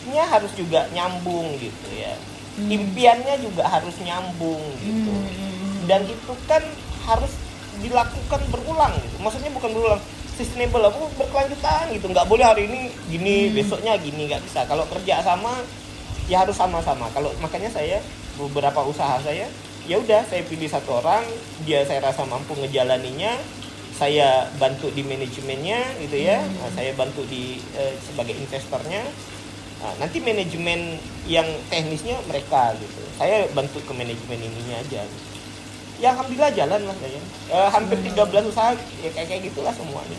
[0.02, 2.14] emosionalnya harus juga nyambung gitu ya.
[2.58, 2.68] Hmm.
[2.68, 5.12] Impiannya juga harus nyambung gitu.
[5.14, 5.86] Mhm, mhm.
[5.88, 6.62] Dan itu kan
[7.06, 7.32] harus
[7.80, 9.16] dilakukan berulang gitu.
[9.22, 13.52] Maksudnya bukan berulang sustainable aku berkelanjutan gitu nggak boleh hari ini gini Hmm.
[13.52, 15.60] besoknya gini nggak bisa kalau kerja sama
[16.24, 18.00] ya harus sama-sama kalau makanya saya
[18.40, 19.44] beberapa usaha saya
[19.84, 21.20] ya udah saya pilih satu orang
[21.68, 23.36] dia saya rasa mampu ngejalaninya
[23.92, 26.64] saya bantu di manajemennya gitu ya Hmm.
[26.64, 29.04] Nah, saya bantu di eh, sebagai investornya
[29.82, 30.94] Nah, nanti manajemen
[31.26, 33.02] yang teknisnya mereka gitu.
[33.18, 35.02] Saya bantu ke manajemen ininya aja.
[35.02, 35.30] Gitu.
[35.98, 37.14] ya alhamdulillah jalan lah saya
[37.46, 40.18] Eh, hampir 13 usaha ya kayak kayak gitulah semuanya.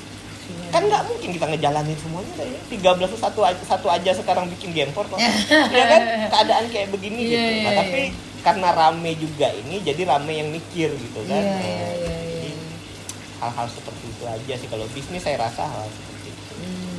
[0.70, 4.48] Kan nggak mungkin kita ngejalanin semuanya dah ya 13 tuh satu aja, satu aja sekarang
[4.48, 5.20] bikin gempor kok.
[5.76, 6.02] Ya kan?
[6.30, 7.50] Keadaan kayak begini Iya, gitu.
[7.52, 8.16] iya, nah, tapi iya.
[8.44, 11.40] karena rame juga ini jadi rame yang mikir gitu kan.
[11.40, 12.68] Iya, iya, iya, jadi iya.
[13.40, 14.68] hal-hal seperti itu aja sih.
[14.68, 16.13] Kalau bisnis saya rasa hal seperti itu Hmm.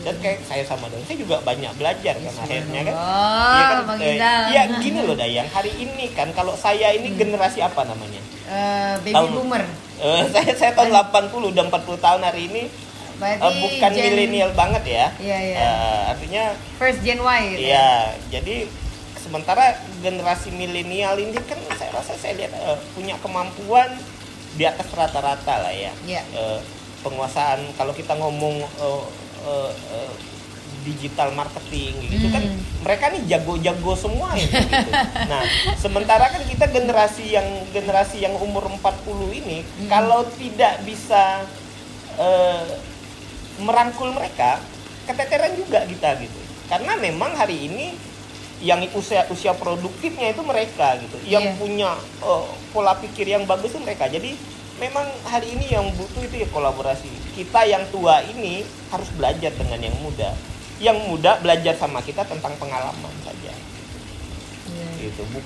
[0.04, 3.78] Dan kayak saya sama Dayang saya juga banyak belajar kan akhirnya kan Oh, Iya kan,
[3.96, 4.44] eh, Indang.
[4.48, 9.16] ya gini loh Dayang hari ini kan kalau saya ini generasi apa namanya Eh, baby
[9.16, 9.64] Tahun- boomer.
[9.96, 12.62] Eh, saya saya tahun 80 udah 40 tahun hari ini
[13.14, 15.56] Berarti Eh, bukan gen- milenial banget ya Iya, iya.
[15.58, 16.44] Eh, artinya
[16.76, 17.60] First Gen Y gitu.
[17.64, 17.90] Iya,
[18.28, 18.56] jadi
[19.16, 23.88] sementara generasi milenial ini kan saya rasa saya lihat eh, punya kemampuan
[24.52, 25.90] di atas rata-rata lah ya.
[26.04, 26.20] Iya.
[26.28, 26.58] Eh,
[27.00, 29.02] penguasaan kalau kita ngomong eh,
[29.44, 30.12] eh, eh,
[30.82, 32.60] digital marketing gitu kan Hmm.
[32.82, 34.90] mereka nih jago-jago semua ya gitu.
[35.24, 35.40] Nah,
[35.74, 39.88] sementara kan kita generasi yang generasi yang umur 40 ini Hmm.
[39.88, 41.40] kalau tidak bisa
[42.14, 42.64] eh,
[43.56, 44.60] merangkul mereka
[45.04, 47.86] keteteran juga kita gitu karena memang hari ini
[48.60, 51.56] yang usia usia produktifnya itu mereka gitu yang Iya.
[51.56, 54.36] punya eh, pola pikir yang bagus itu mereka jadi
[54.76, 59.80] memang hari ini yang butuh itu ya kolaborasi kita yang tua ini harus belajar dengan
[59.80, 60.34] yang muda
[60.76, 63.52] yang muda belajar sama kita tentang pengalaman saja
[64.64, 64.86] Iya.
[65.04, 65.44] gitu Bu-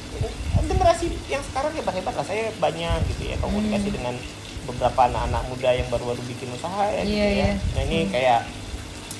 [0.64, 3.97] generasi yang sekarang hebat hebat lah saya banyak gitu ya komunikasi Hmm.
[3.97, 4.14] dengan
[4.64, 7.51] beberapa anak-anak muda yang baru-baru bikin usaha ya gitu Iya, ya iya.
[7.75, 8.11] nah ini Hmm.
[8.11, 8.41] kayak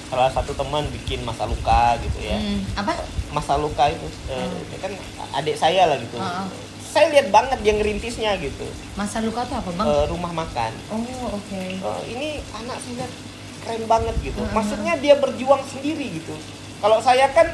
[0.09, 2.97] salah satu teman bikin masa luka gitu ya Hmm, Apa?
[3.29, 4.61] masa luka itu eh, Hmm.
[4.64, 4.92] dia kan
[5.35, 6.49] adik saya lah gitu ah.
[6.88, 9.87] Saya lihat banget dia ngerintisnya gitu Masa luka tuh apa, Bang?
[9.87, 11.01] Eh, rumah makan oh,
[11.33, 11.61] oke.
[11.77, 13.12] Eh, ini anak saya lihat
[13.59, 14.55] keren banget gitu Hmm.
[14.55, 16.33] maksudnya dia berjuang sendiri gitu
[16.79, 17.51] kalau saya kan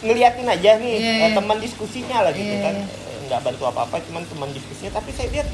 [0.00, 1.36] ngeliatin aja nih eh, iya.
[1.36, 2.86] teman diskusinya lah gitu Iya, kan iya.
[2.86, 5.48] Eh, nggak bantu apa-apa cuman teman diskusinya tapi saya lihat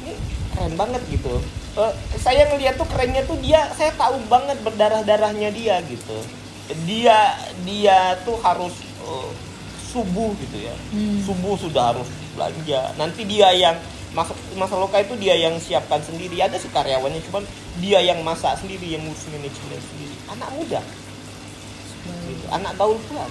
[0.00, 0.12] ini
[0.52, 5.48] keren banget gitu Eh, saya ngeliat tuh kerennya tuh dia saya tahu banget berdarah darahnya
[5.48, 6.20] dia gitu
[6.84, 7.32] dia
[7.64, 9.28] dia tuh harus eh,
[9.92, 11.20] subuh gitu ya Hmm.
[11.20, 13.76] subuh sudah harus belanja nanti dia yang
[14.10, 17.44] masuk masa loka itu dia yang siapkan sendiri ada sih karyawannya cuman
[17.78, 19.52] dia yang masak sendiri yang ngurus manajemen
[19.82, 20.80] sendiri anak muda
[22.26, 22.44] gitu.
[22.50, 23.26] anak gaul pula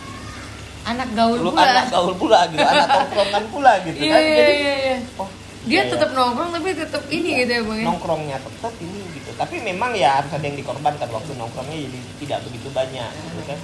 [0.81, 1.61] Anak gaul lu pula.
[1.61, 4.95] anak gaul pula gitu anak tongkrongan pula gitu Iya, kan iya, jadi iya, iya.
[5.15, 5.29] oh
[5.61, 6.17] Dia iya, tetap iya.
[6.17, 7.85] nongkrong tapi tetap ini gitu ya, Bang ya.
[7.85, 12.39] nongkrongnya tetap ini gitu tapi memang ya harus ada yang dikorbankan waktu nongkrongnya jadi tidak
[12.49, 13.59] begitu banyak gitu kan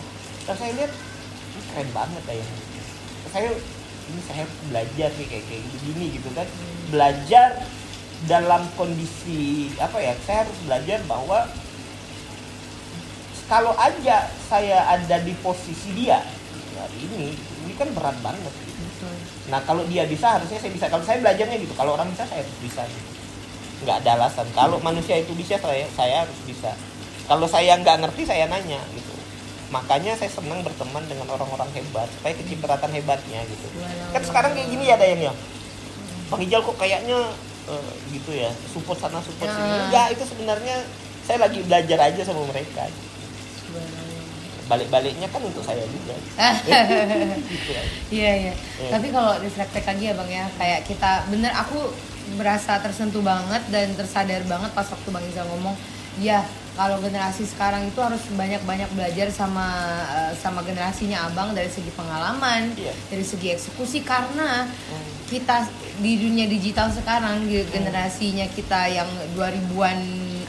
[0.45, 0.91] dan saya lihat
[1.67, 2.45] keren banget ya
[3.38, 3.54] saya
[4.10, 6.47] ini saya belajar nih kayak kayak begini gitu kan
[6.89, 7.50] belajar
[8.26, 11.45] dalam kondisi apa ya saya harus belajar bahwa
[13.45, 16.26] kalau aja saya ada di posisi dia
[16.82, 19.06] hari ini ini kan berat banget gitu.
[19.54, 20.86] Nah kalau dia bisa harusnya saya bisa.
[20.89, 21.73] Kalau saya belajarnya gitu.
[21.73, 22.82] Kalau orang bisa saya harus bisa.
[22.86, 23.10] Gitu.
[23.86, 24.47] Nggak ada alasan.
[24.54, 26.71] Kalau manusia itu bisa saya saya harus bisa.
[27.26, 29.06] Kalau saya nggak ngerti saya nanya gitu.
[29.67, 33.67] Makanya saya senang berteman dengan orang-orang hebat supaya kecipratan hebatnya gitu.
[33.73, 35.34] Walau- Kan sekarang kayak gini ya ada yang ya.
[36.27, 37.19] Bang Ijal kok kayaknya
[37.67, 39.63] eh, gitu ya support sana support sini.
[39.65, 39.80] Ya.
[39.86, 40.75] Enggak itu sebenarnya
[41.23, 42.88] saya lagi belajar aja sama mereka.
[44.67, 46.15] Balik-baliknya kan untuk saya juga.
[47.51, 47.84] gitu ya.
[48.08, 48.53] Iya iya.
[48.77, 48.89] Iya.
[48.91, 51.80] Tapi kalau reflektek lagi ya bang ya, kayak kita bener aku
[52.36, 55.75] berasa tersentuh banget dan tersadar banget pas waktu bang Iza ngomong,
[56.19, 56.43] ya
[56.77, 59.65] kalau generasi sekarang itu harus banyak-banyak belajar sama
[60.07, 62.93] eh, sama generasinya abang dari segi pengalaman, Iya.
[63.09, 65.09] dari segi eksekusi karena Hmm.
[65.25, 65.65] kita
[65.97, 69.97] di dunia digital sekarang di generasinya kita yang 2000-an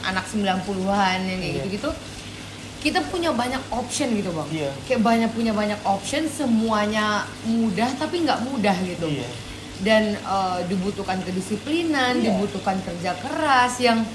[0.05, 1.57] anak 90-an yang kayak Iya.
[1.65, 1.89] gitu-gitu
[2.79, 4.71] kita punya banyak option gitu bang Iya.
[4.87, 9.27] kayak banyak punya banyak option semuanya mudah tapi nggak mudah gitu Iya.
[9.83, 12.31] dan eh, dibutuhkan kedisiplinan Iya.
[12.31, 14.05] dibutuhkan kerja keras yang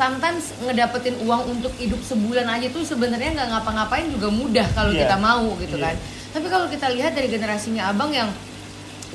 [0.00, 5.04] sometimes ngedapetin uang untuk hidup sebulan aja tuh sebenarnya nggak ngapa-ngapain juga mudah kalau Iya.
[5.04, 5.84] kita mau gitu Iya.
[5.84, 5.94] kan
[6.32, 8.32] tapi kalau kita lihat dari generasinya abang yang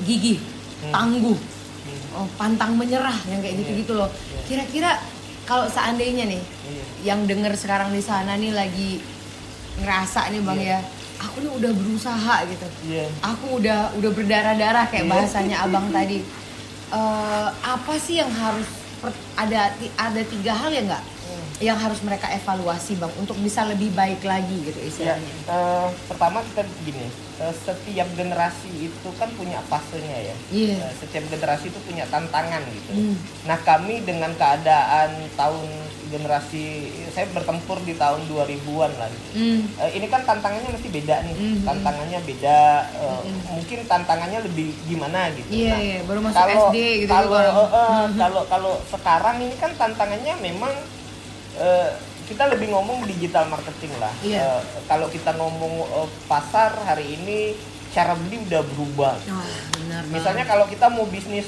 [0.00, 0.38] gigih
[0.78, 0.92] Hmm.
[0.94, 2.22] tangguh Hmm.
[2.22, 3.60] oh, pantang menyerah yang kayak Iya.
[3.66, 4.40] gitu-gitu loh Iya.
[4.46, 4.90] kira-kira
[5.42, 6.84] kalau seandainya nih Iya.
[7.04, 9.02] yang denger sekarang di sana nih lagi
[9.76, 10.78] ngerasa nih bang ya
[11.16, 12.66] aku nih udah berusaha gitu
[13.20, 16.22] aku udah udah berdarah-darah kayak bahasanya abang tadi
[16.86, 18.62] Eh, apa sih yang harus
[19.36, 19.60] ada
[19.96, 21.42] ada tiga hal ya nggak Hmm.
[21.58, 24.86] yang harus mereka evaluasi bang untuk bisa lebih baik lagi gitu Ya,
[25.18, 30.36] istilahnya eh, pertama kita begini, eh, setiap generasi itu kan punya fasenya ya.
[30.48, 30.80] Iya.
[30.80, 32.92] Eh, setiap generasi itu punya tantangan gitu.
[32.92, 33.16] Hmm.
[33.44, 35.68] Nah kami dengan keadaan tahun
[36.06, 36.64] generasi,
[37.10, 39.28] saya bertempur di tahun 2000-an lah gitu.
[39.34, 39.60] Hmm.
[39.76, 41.60] Eh, ini kan tantangannya mesti beda nih, Mhm.
[41.66, 42.58] tantangannya beda,
[42.94, 43.40] eh, Mhm.
[43.52, 45.50] mungkin tantangannya lebih gimana gitu.
[45.50, 48.16] Iya, Nah, iya, baru masuk kalau SD gitu kalau eh, eh, Mhm.
[48.16, 50.72] kalau kalau sekarang ini kan tantangannya memang
[51.56, 51.88] eh,
[52.26, 54.10] kita lebih ngomong digital marketing lah.
[54.20, 54.42] Iya.
[54.58, 57.54] Eh, kalau kita ngomong eh, pasar hari ini
[57.90, 59.14] cara beli udah berubah.
[59.16, 60.02] Wah, benar.
[60.06, 61.46] Misalnya kalau kita mau bisnis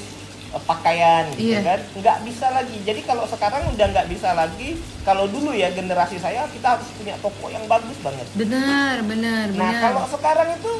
[0.49, 1.59] eh, pakaian gitu Iya.
[1.61, 2.77] kan, nggak bisa lagi.
[2.81, 4.69] Jadi kalau sekarang udah nggak bisa lagi.
[5.01, 8.25] Kalau dulu ya generasi saya kita harus punya toko yang bagus banget.
[8.33, 10.73] benar benar Nah benar kalau sekarang itu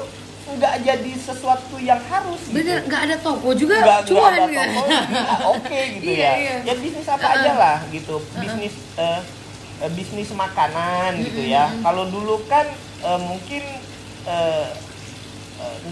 [0.49, 2.41] nggak jadi sesuatu yang harus.
[2.41, 2.55] gitu.
[2.55, 4.09] benar nggak ada toko juga nggak ada
[4.41, 4.57] gitu.
[4.57, 4.81] toko
[5.53, 6.55] oke gitu Iya, ya iya.
[6.65, 9.21] ya bisnis apa aja lah gitu bisnis eh,
[9.79, 11.71] eh, bisnis makanan gitu ya.
[11.79, 12.67] Kalau dulu kan
[12.99, 13.63] eh, mungkin
[14.25, 14.67] eh,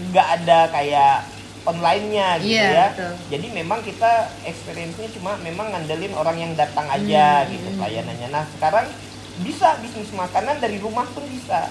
[0.08, 1.16] nggak ada kayak
[1.62, 2.86] online-nya gitu Iya, ya.
[2.96, 3.12] betul.
[3.28, 7.76] jadi memang kita experience-nya cuma memang ngandelin orang yang datang aja Hmm, gitu hmm.
[7.76, 8.28] pelayanannya.
[8.32, 8.88] Nah sekarang
[9.38, 11.68] bisa bisnis makanan dari rumah pun bisa.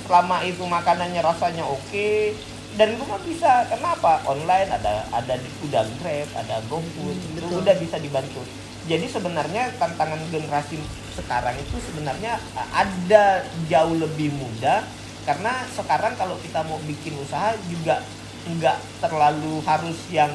[0.00, 2.08] Selama itu makanannya rasanya oke
[2.74, 3.68] dari rumah bisa.
[3.68, 8.40] Kenapa online ada ada di udah grab ada GoFood Hmm, itu udah bisa dibantu
[8.88, 10.80] jadi sebenarnya tantangan generasi
[11.12, 12.40] sekarang itu sebenarnya
[12.72, 13.24] ada
[13.66, 14.80] jauh lebih mudah
[15.22, 18.00] karena sekarang kalau kita mau bikin usaha juga
[18.48, 20.32] nggak terlalu harus yang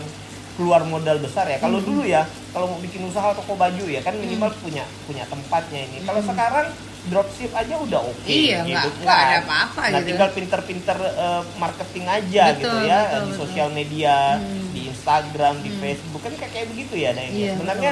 [0.54, 1.88] keluar modal besar ya kalau Hmm.
[1.88, 5.98] dulu ya kalau mau bikin usaha toko baju ya kan minimal punya punya tempatnya ini
[6.02, 6.70] kalau sekarang
[7.04, 8.30] dropship aja udah oke Hmm.
[8.30, 9.02] Iya, gitu nggak- kan.
[9.02, 10.08] nggak ada apa-apa nah, gitu.
[10.08, 13.40] tinggal pinter-pinter eh, marketing aja Betul, gitu ya betul, di betul.
[13.40, 14.68] sosial media Hmm.
[14.70, 17.32] di Instagram di Facebook kan kayak kayak begitu ya Dain.
[17.32, 17.92] Iya, sebenarnya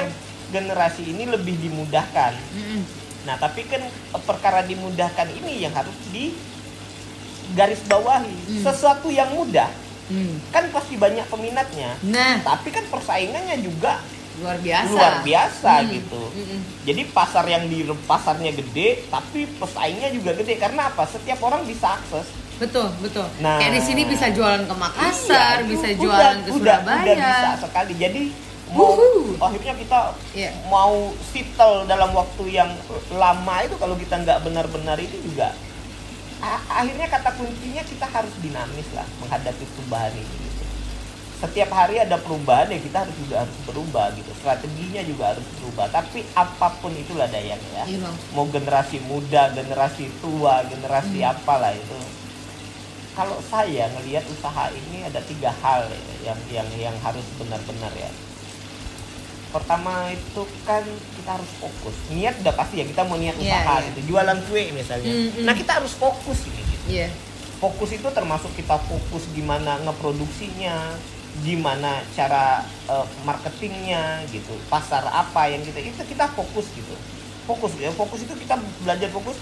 [0.52, 2.32] generasi ini lebih dimudahkan.
[3.22, 3.80] Nah tapi kan
[4.20, 6.36] perkara dimudahkan ini yang harus di
[7.52, 8.62] garis bawahi Hmm.
[8.62, 9.72] sesuatu yang mudah.
[10.04, 10.36] Hmm.
[10.50, 11.96] kan pasti banyak peminatnya.
[12.04, 12.36] Nah.
[12.42, 13.96] Tapi kan persaingannya juga
[14.34, 14.90] luar biasa.
[14.90, 15.88] luar biasa Hmm.
[15.90, 16.22] gitu.
[16.28, 16.60] Mm-mm.
[16.82, 20.58] jadi pasar yang di pasarnya gede tapi pesaingnya juga gede.
[20.58, 21.06] Karena apa?
[21.06, 22.28] Setiap orang bisa akses.
[22.54, 23.24] Betul betul.
[23.38, 23.56] Nah.
[23.56, 27.00] kayak di sini bisa jualan ke Iya, Makassar bisa udah- jualan ke udah, Surabaya.
[27.00, 27.92] udah bisa sekali.
[27.96, 28.22] Jadi
[28.72, 28.96] mau
[29.38, 30.00] akhirnya kita
[30.32, 30.50] Iya.
[30.66, 32.70] mau settle dalam waktu yang
[33.12, 35.52] lama itu kalau kita nggak benar-benar itu juga.
[36.68, 40.64] Akhirnya kata kuncinya kita harus dinamis lah menghadapi perubahan ini gitu.
[41.38, 44.30] setiap hari ada perubahan ya kita harus juga harus berubah gitu.
[44.32, 45.90] Strateginya juga harus berubah.
[45.90, 47.82] Tapi apa pun itulah dayang ya.
[47.84, 51.34] Iya, mau generasi muda generasi tua generasi Hmm.
[51.34, 51.98] apalah itu.
[53.12, 58.10] Kalau saya ngelihat usaha ini ada tiga hal ya, yang yang yang harus benar-benar ya
[59.52, 60.80] pertama itu kan
[61.14, 63.86] kita harus fokus niat udah pasti ya kita mau niat Iya, usaha iya.
[63.92, 65.44] gitu jualan kue misalnya Mm, mm.
[65.44, 66.84] nah kita harus fokus ini gitu.
[66.88, 67.08] iya
[67.60, 70.96] fokus itu termasuk kita fokus gimana ngeproduksinya
[71.40, 76.94] gimana cara eh, marketingnya gitu pasar apa yang kita itu kita fokus gitu
[77.44, 79.36] fokus ya fokus itu kita belajar fokus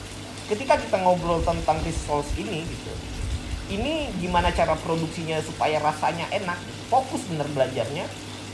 [0.46, 2.92] ketika kita ngobrol tentang resource ini gitu
[3.70, 6.82] ini gimana cara produksinya supaya rasanya enak gitu.
[6.90, 8.02] fokus bener belajarnya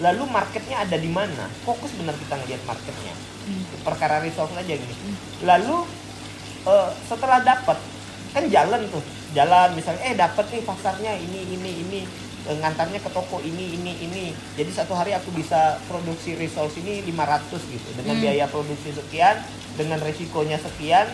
[0.00, 1.48] lalu marketnya ada di mana?
[1.64, 3.14] Fokus bener kita ngeliat marketnya.
[3.46, 3.62] Hmm.
[3.86, 4.94] perkara resource aja gini.
[5.46, 5.86] Lalu
[6.66, 7.78] eh, setelah dapat
[8.34, 9.02] kan jalan tuh.
[9.38, 12.00] Jalan misalnya eh dapat nih pasarnya ini ini ini.
[12.46, 14.26] Eh, ngantarnya ke toko ini ini ini.
[14.58, 17.88] Jadi satu hari aku bisa produksi resource ini 500 gitu.
[17.94, 18.22] Dengan Hmm.
[18.26, 19.38] biaya produksi sekian
[19.78, 21.06] dengan resikonya sekian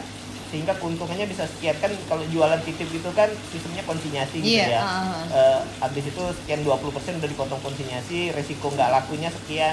[0.52, 4.80] sehingga keuntungannya bisa sekian kan kalau jualan titip itu kan sistemnya konsinyasi gitu Iya, ya
[4.80, 5.24] ah.
[5.26, 6.84] Eh, habis itu sekian 20%
[7.16, 9.72] udah dipotong konsinyasi resiko nggak lakunya sekian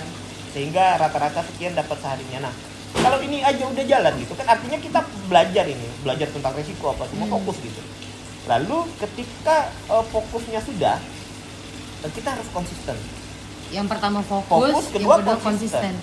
[0.50, 2.54] sehingga rata-rata sekian dapat seharinya nah
[2.96, 7.06] kalau ini aja udah jalan gitu kan artinya kita belajar ini belajar tentang resiko apa
[7.06, 7.36] semua Hmm.
[7.36, 7.82] fokus gitu
[8.48, 10.96] lalu ketika eh, fokusnya sudah
[12.00, 12.96] eh, kita harus konsisten
[13.70, 15.84] yang pertama fokus, Fokus, kedua yang kedua konsisten.
[15.84, 15.94] konsisten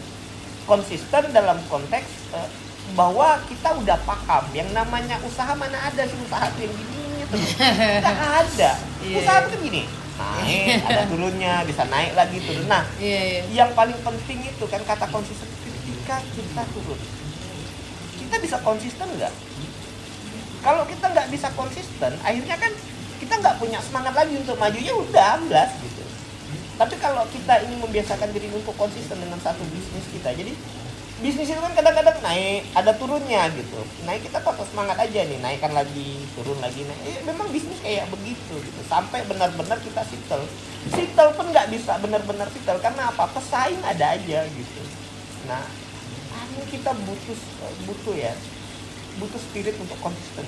[0.65, 2.49] konsisten dalam konteks eh,
[2.95, 7.51] bahwa kita udah paham yang namanya usaha mana ada sih usaha tuh yang gini terus
[8.05, 8.71] nggak ada.
[9.03, 9.17] Iya.
[9.19, 9.83] usaha itu gini
[10.17, 13.41] naik ada turunnya bisa naik lagi turun nah Iya, iya.
[13.53, 17.01] yang paling penting itu kan kata konsisten ketika kita turun
[18.27, 19.31] kita bisa konsisten nggak?
[20.59, 22.73] Kalau kita nggak bisa konsisten akhirnya kan
[23.23, 24.75] kita nggak punya semangat lagi untuk maju.
[24.83, 26.03] Ya udah amblas gitu.
[26.77, 30.53] Tapi kalau kita ingin membiasakan diri untuk konsisten dengan satu bisnis kita jadi
[31.17, 33.81] bisnis itu kan kadang-kadang naik ada turunnya gitu.
[34.05, 37.03] Naik kita patut semangat aja nih naikkan lagi turun lagi naik.
[37.09, 38.81] Eh, memang bisnis kayak begitu gitu.
[38.85, 40.45] Sampai benar-benar kita settle.
[40.93, 43.33] Settle pun nggak bisa benar-benar settle karena apa?
[43.33, 44.83] Pesaing ada aja gitu.
[45.49, 45.65] Nah
[46.53, 47.39] ini kita butuh
[47.89, 48.37] butuh ya
[49.17, 50.45] butuh spirit untuk konsisten.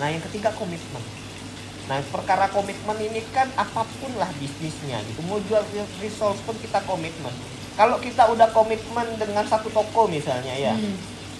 [0.00, 1.04] Nah yang ketiga komitmen.
[1.92, 5.20] Nah perkara komitmen ini kan apa pun lah bisnisnya gitu.
[5.28, 5.60] Mau jual
[6.00, 7.36] resource pun kita komitmen
[7.76, 10.96] kalau kita udah komitmen dengan satu toko misalnya ya Hmm.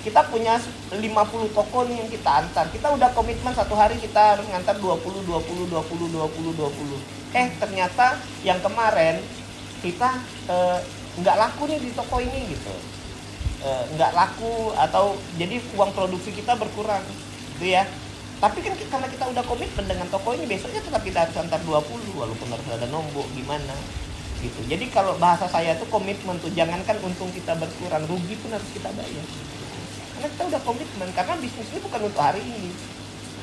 [0.06, 0.54] kita punya
[0.94, 2.70] 50 toko nih yang kita antar.
[2.70, 7.02] Kita udah komitmen satu hari kita harus ngantar 20 20 20 20 20
[7.34, 8.14] eh ternyata
[8.46, 9.18] yang kemarin
[9.82, 10.78] kita eh,
[11.18, 12.74] nggak laku nih di toko ini gitu.
[13.66, 17.02] Eh, nggak laku atau jadi uang produksi kita berkurang
[17.58, 17.82] gitu ya.
[18.38, 21.82] Tapi kan karena kita udah komitmen dengan toko ini besoknya tetap kita harus antar 20
[22.14, 23.74] walaupun harus ada nombok gimana
[24.44, 28.70] gitu jadi kalau bahasa saya tuh komitmen tuh jangankan untung kita berkurang rugi pun harus
[28.72, 29.26] kita bayar
[30.16, 32.70] karena kita udah komitmen karena bisnis ini bukan untuk hari ini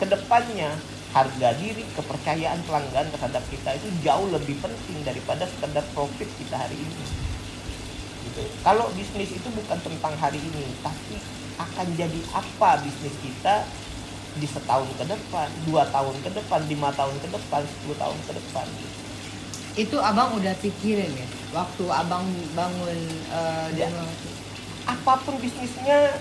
[0.01, 0.71] ke depannya
[1.13, 6.73] harga diri kepercayaan pelanggan terhadap kita itu jauh lebih penting daripada sekedar profit kita hari
[6.73, 7.05] ini
[8.29, 8.41] gitu.
[8.65, 11.21] kalau bisnis itu bukan tentang hari ini tapi
[11.61, 13.61] akan jadi apa bisnis kita
[14.33, 18.31] di setahun ke depan dua tahun ke depan lima tahun ke depan 10 tahun ke
[18.33, 18.92] depan gitu.
[19.73, 22.25] Itu abang udah pikirin ya waktu abang
[22.57, 23.87] bangun eh, Ya.
[23.89, 24.09] Daniel?
[24.83, 26.19] apa pun bisnisnya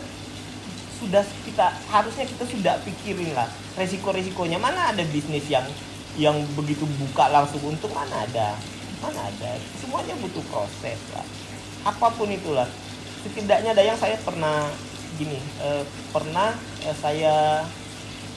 [1.02, 4.62] sudah kita harusnya kita sudah pikirin lah resiko-resikonya.
[4.62, 5.66] Mana ada bisnis yang
[6.14, 7.58] yang begitu buka langsung?
[7.66, 8.54] Untung mana ada
[9.02, 9.58] mana ada.
[9.82, 11.26] Semuanya butuh proses lah.
[11.82, 12.70] Apa pun itulah.
[13.26, 14.70] Setidaknya ada yang saya pernah
[15.18, 15.82] gini eh,
[16.14, 16.54] pernah
[16.86, 17.66] eh, saya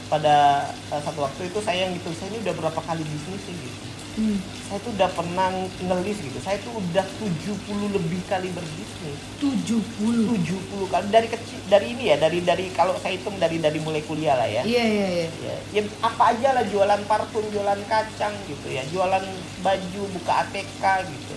[0.09, 3.53] pada eh, satu waktu itu saya yang gitu saya ini udah berapa kali bisnis sih?
[3.53, 3.84] Gitu
[4.15, 4.39] Hmm.
[4.71, 5.51] saya tuh udah pernah
[5.83, 6.39] ngelis gitu.
[6.39, 9.19] Saya tuh udah 70 lebih kali berbisnis.
[9.43, 11.05] 70 70 kali.
[11.11, 14.47] Dari kecil dari ini ya dari dari kalau saya hitung dari dari mulai kuliah lah
[14.47, 14.63] ya.
[14.63, 15.27] Iya iya iya.
[15.43, 18.87] ya, ya apa aja lah jualan parfum jualan kacang gitu ya.
[18.87, 19.23] Jualan
[19.59, 21.35] baju buka ATK gitu.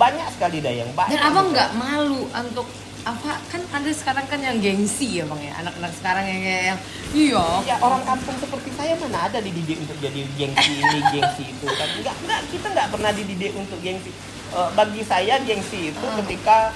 [0.00, 1.12] Banyak sekali dayang banyak.
[1.12, 2.64] Dan abang nggak malu untuk
[3.04, 3.36] apa?
[3.46, 5.52] Kan ada sekarang kan yang gengsi ya bang ya?
[5.60, 6.78] Anak-anak sekarang yang kayak yang
[7.12, 11.66] iya ya orang kampung seperti saya mana ada dididik untuk jadi gengsi ini gengsi itu
[11.66, 11.88] kan?
[11.94, 14.10] Enggak enggak kita nggak pernah dididik untuk gengsi.
[14.50, 16.16] Eh, bagi saya gengsi itu Hmm.
[16.20, 16.72] ketika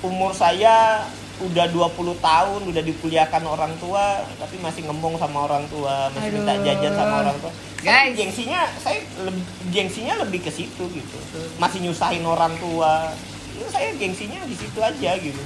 [0.00, 1.06] umur saya
[1.40, 6.52] udah 20 tahun udah dikuliahkan orang tua tapi masih ngembong sama orang tua masih minta
[6.52, 6.64] Aduh.
[6.64, 7.52] jajan sama orang tua.
[7.80, 8.14] Guys.
[8.14, 11.18] Gengsinya saya leb- gengsinya lebih ke situ gitu.
[11.56, 13.10] Masih nyusahin orang tua.
[13.52, 15.42] Itu saya gengsinya di situ aja gitu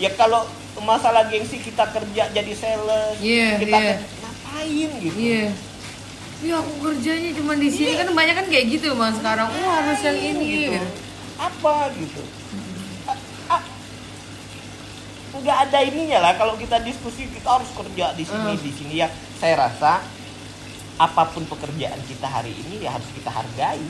[0.00, 0.48] ya kalau
[0.80, 3.94] masalah gengsi kita kerja jadi sales Iya, kita iya.
[3.94, 5.44] kerja- ngapain gitu iya
[6.40, 8.00] Iya aku kerjanya cuma di sini Iya.
[8.00, 10.72] kan banyak kan kayak gitu mas sekarang oh harus yang ini gitu.
[10.72, 10.88] gitu.
[11.36, 12.22] apa gitu
[15.32, 18.60] nggak ada ininya lah kalau kita diskusi kita harus kerja di sini Hmm.
[18.60, 20.00] di sini ya saya rasa
[20.96, 23.80] apa pun pekerjaan kita hari ini ya harus kita hargai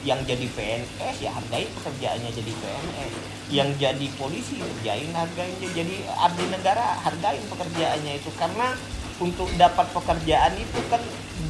[0.00, 3.12] yang jadi PNS ya hargai pekerjaannya jadi PNS
[3.46, 8.30] yang jadi polisi kerjain hargain jadi abdi negara hargain pekerjaannya itu.
[8.34, 8.74] Karena
[9.22, 11.00] untuk dapat pekerjaan itu kan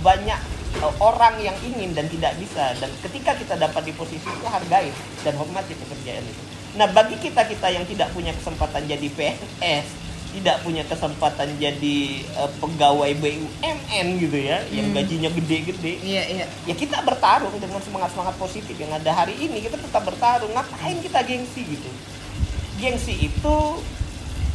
[0.04, 0.40] banyak
[0.80, 2.76] eh, orang yang ingin dan tidak bisa.
[2.78, 4.92] Dan ketika kita dapat di posisi itu hargai
[5.24, 6.42] dan hormati pekerjaan itu.
[6.76, 10.05] Nah bagi kita kita yang tidak punya kesempatan jadi PNS
[10.36, 14.96] tidak punya kesempatan jadi eh, pegawai BUMN gitu ya yang Hmm.
[14.96, 16.46] gajinya gede-gede Iya iya.
[16.62, 21.00] ya kita bertarung dengan semangat semangat positif yang ada hari ini kita tetap bertarung ngapain
[21.00, 21.88] kita gengsi gitu
[22.76, 23.56] gengsi itu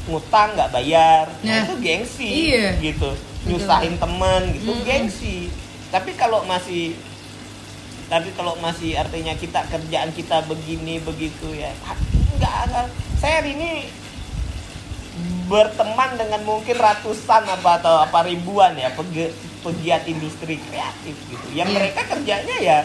[0.05, 2.77] ngutang nggak bayar nah, Nah, itu gengsi iya.
[2.77, 3.09] gitu
[3.41, 4.85] nyusahin temen gitu Mm-mm.
[4.85, 5.49] gengsi
[5.89, 6.93] tapi kalau masih
[8.05, 11.73] tapi kalau masih artinya kita kerjaan kita begini begitu ya
[12.37, 12.85] nggak nggak
[13.17, 13.89] saya ini
[15.45, 21.47] berteman dengan mungkin ratusan apa atau apa ribuan ya pegi- pegiat industri kreatif gitu.
[21.51, 21.77] Yang Iya.
[21.77, 22.79] mereka kerjanya ya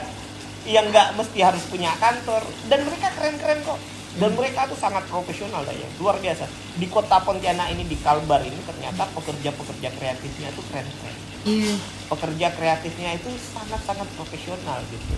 [0.67, 2.43] yang nggak mesti harus punya kantor.
[2.67, 3.79] Dan mereka keren-keren kok.
[4.17, 6.49] Dan mereka tuh sangat profesional lah ya luar biasa.
[6.75, 11.17] Di kota Pontianak ini di Kalbar ini ternyata pekerja-pekerja kreatifnya tuh keren-keren.
[11.47, 11.79] Iya.
[12.11, 15.15] pekerja kreatifnya itu sangat-sangat profesional gitu.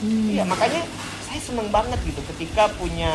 [0.00, 0.32] Hmm.
[0.32, 0.80] Iya makanya
[1.28, 3.12] saya seneng banget gitu ketika punya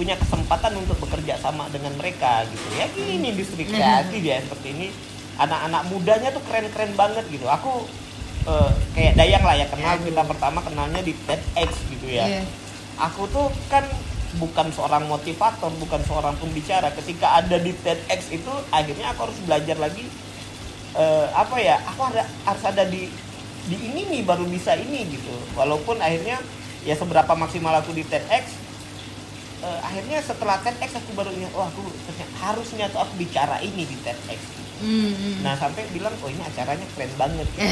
[0.00, 2.66] punya kesempatan untuk bekerja sama dengan mereka gitu.
[2.72, 4.88] Ya ini industri kreatif ya seperti ini.
[5.36, 7.44] Anak-anak mudanya tuh keren-keren banget gitu.
[7.44, 7.84] Aku
[8.48, 12.24] eh, kayak Dayang lah ya kenal kita pertama kenalnya di TEDx gitu ya.
[12.24, 12.42] Iya.
[13.00, 13.84] aku tuh kan
[14.36, 16.88] bukan seorang motivator bukan seorang pembicara.
[16.96, 20.08] Ketika ada di TEDx itu akhirnya aku harus belajar lagi
[20.96, 23.04] eh, apa ya aku ada harus ada di
[23.68, 25.36] di ini nih baru bisa ini gitu.
[25.60, 26.40] Walaupun akhirnya
[26.88, 28.59] ya seberapa maksimal aku di TEDx
[29.60, 31.80] eh, akhirnya setelah TEDx aku baru ingat oh aku
[32.38, 34.40] harusnya tuh aku bicara ini di TEDx
[34.80, 35.44] Hmm, hmm.
[35.44, 37.68] nah sampai bilang oh ini acaranya keren banget gitu.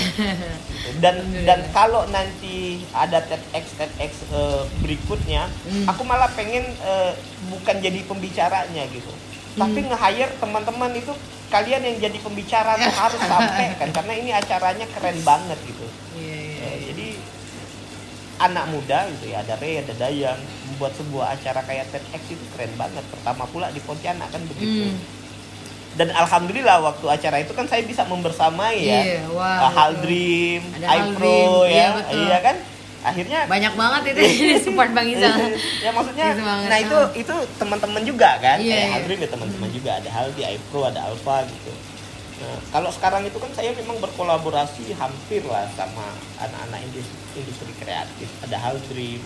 [1.01, 1.47] Dan Alhamdulillah.
[1.49, 2.57] dan kalau nanti
[2.93, 5.89] ada TEDx TEDx eh, berikutnya Hmm.
[5.89, 7.13] aku malah pengen eh,
[7.49, 9.09] bukan jadi pembicaranya gitu
[9.57, 9.89] tapi Hmm.
[9.89, 11.11] nge-hire teman-teman itu
[11.49, 16.61] kalian yang jadi pembicara harus sampai kan karena ini acaranya keren banget gitu Iya, iya,
[16.61, 16.79] Eh, iya.
[16.93, 17.07] jadi
[18.39, 22.71] anak muda gitu ya ada Ray ada Dayang membuat sebuah acara kayak TEDx itu keren
[22.75, 24.99] banget pertama pula di Pontianak kan begitu Hmm.
[25.95, 29.75] dan alhamdulillah waktu acara itu kan saya bisa membersamai ya Iya, wah, uh, betul.
[29.75, 32.57] Haldream, Ada iPro Haldream, ya, iya, iya kan?
[32.99, 35.35] Akhirnya banyak banget itu ini support Bang Izal.
[35.85, 37.07] ya maksudnya, banget, nah itu ah.
[37.15, 38.59] itu teman-teman juga kan?
[38.59, 38.95] Iya, Kayak iya.
[38.95, 41.71] Haldream ya teman-teman juga ada Haldi, iPro, ada Alpha gitu.
[42.39, 46.07] Nah, kalau sekarang itu kan saya memang berkolaborasi hampir lah sama
[46.39, 48.31] anak-anak industri, industri kreatif.
[48.47, 49.19] Ada Haldream,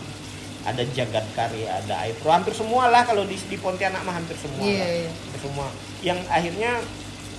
[0.65, 4.65] ada Jagat Karya, ada iPro, hampir semua lah kalau di, di Pontianak mah hampir semua.
[4.65, 4.89] Lah.
[4.89, 5.11] iya.
[5.13, 5.67] Hampir semua.
[6.01, 6.73] Yang akhirnya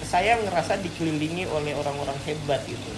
[0.04, 2.90] saya ngerasa dikelilingi oleh orang-orang hebat gitu.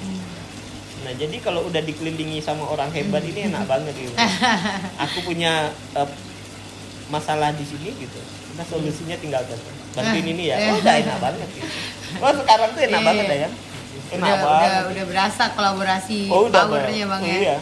[1.05, 4.15] Nah jadi kalau udah dikelilingi sama orang hebat ini enak banget gitu.
[4.99, 6.09] Aku punya eh,
[7.13, 8.19] masalah di sini gitu.
[8.56, 9.41] Nah solusinya tinggal
[9.91, 10.56] bantuin ini ya.
[10.72, 11.49] Oh udah enak banget.
[12.18, 13.08] Oh sekarang tuh enak Iya.
[13.08, 13.49] banget ya.
[14.06, 14.70] Enak udah, banget.
[14.70, 17.22] udah udah berasa kolaborasi oh udah powernya Bang.
[17.22, 17.38] bang ya.
[17.51, 17.58] Iya.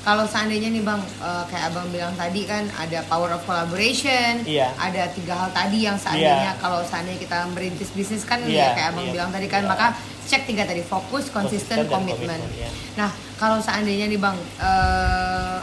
[0.00, 4.72] Kalau seandainya nih bang, eh, kayak abang bilang tadi kan ada power of collaboration, Iya.
[4.74, 6.62] ada tiga hal tadi yang seandainya Iya.
[6.62, 9.12] kalau seandainya kita merintis bisnis kan ya Iya, kayak abang iya.
[9.12, 9.68] bilang tadi kan, Iya.
[9.68, 9.86] maka
[10.24, 12.32] cek tiga tadi fokus, konsisten, komitmen.
[12.32, 12.70] komitmen, iya.
[12.96, 15.58] Nah kalau seandainya nih bang, eh,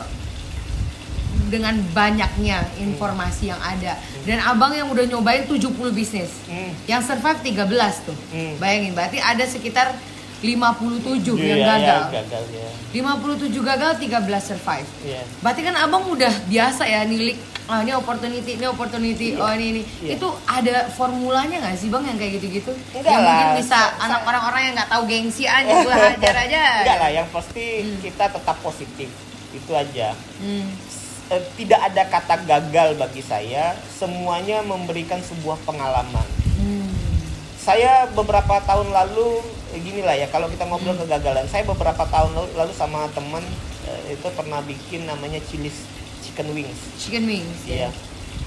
[1.48, 6.72] dengan banyaknya informasi yang ada dan abang yang udah nyobain 70 bisnis, Hmm.
[6.86, 7.66] yang survive 13
[8.04, 8.56] tuh, Hmm.
[8.58, 9.96] bayangin berarti ada sekitar
[10.38, 12.02] 57 yang Iya, gagal.
[12.04, 12.70] iya, gagal ya.
[12.94, 14.86] 57 gagal, 13 survive.
[15.02, 15.22] Iya.
[15.42, 17.36] Berarti kan abang udah biasa ya nilik,
[17.66, 19.42] ah ini opportunity, ini opportunity, Iya.
[19.42, 19.82] oh ini ini.
[20.00, 20.10] Iya.
[20.14, 22.70] Itu ada formulanya nggak sih bang yang kayak gitu-gitu?
[22.94, 23.58] Yang mungkin lah.
[23.58, 26.64] bisa Sa- anak sa- orang-orang yang nggak tahu gengsian juga hajar aja.
[26.86, 27.98] Enggak lah, yang pasti Hmm.
[28.00, 29.10] kita tetap positif.
[29.50, 30.14] Itu aja.
[30.38, 30.70] Hmm.
[31.28, 36.24] Eh, tidak ada kata gagal bagi saya, semuanya memberikan sebuah pengalaman.
[36.56, 36.88] Hmm.
[37.60, 39.44] Saya beberapa tahun lalu
[39.76, 41.04] eh, gini lah ya, kalau kita ngobrol Hmm.
[41.04, 43.44] kegagalan, saya beberapa tahun lalu, lalu sama teman
[43.84, 45.84] eh, itu pernah bikin namanya Chili's
[46.24, 46.80] Chicken Wings.
[46.96, 47.60] Chicken wings.
[47.68, 47.92] Iya.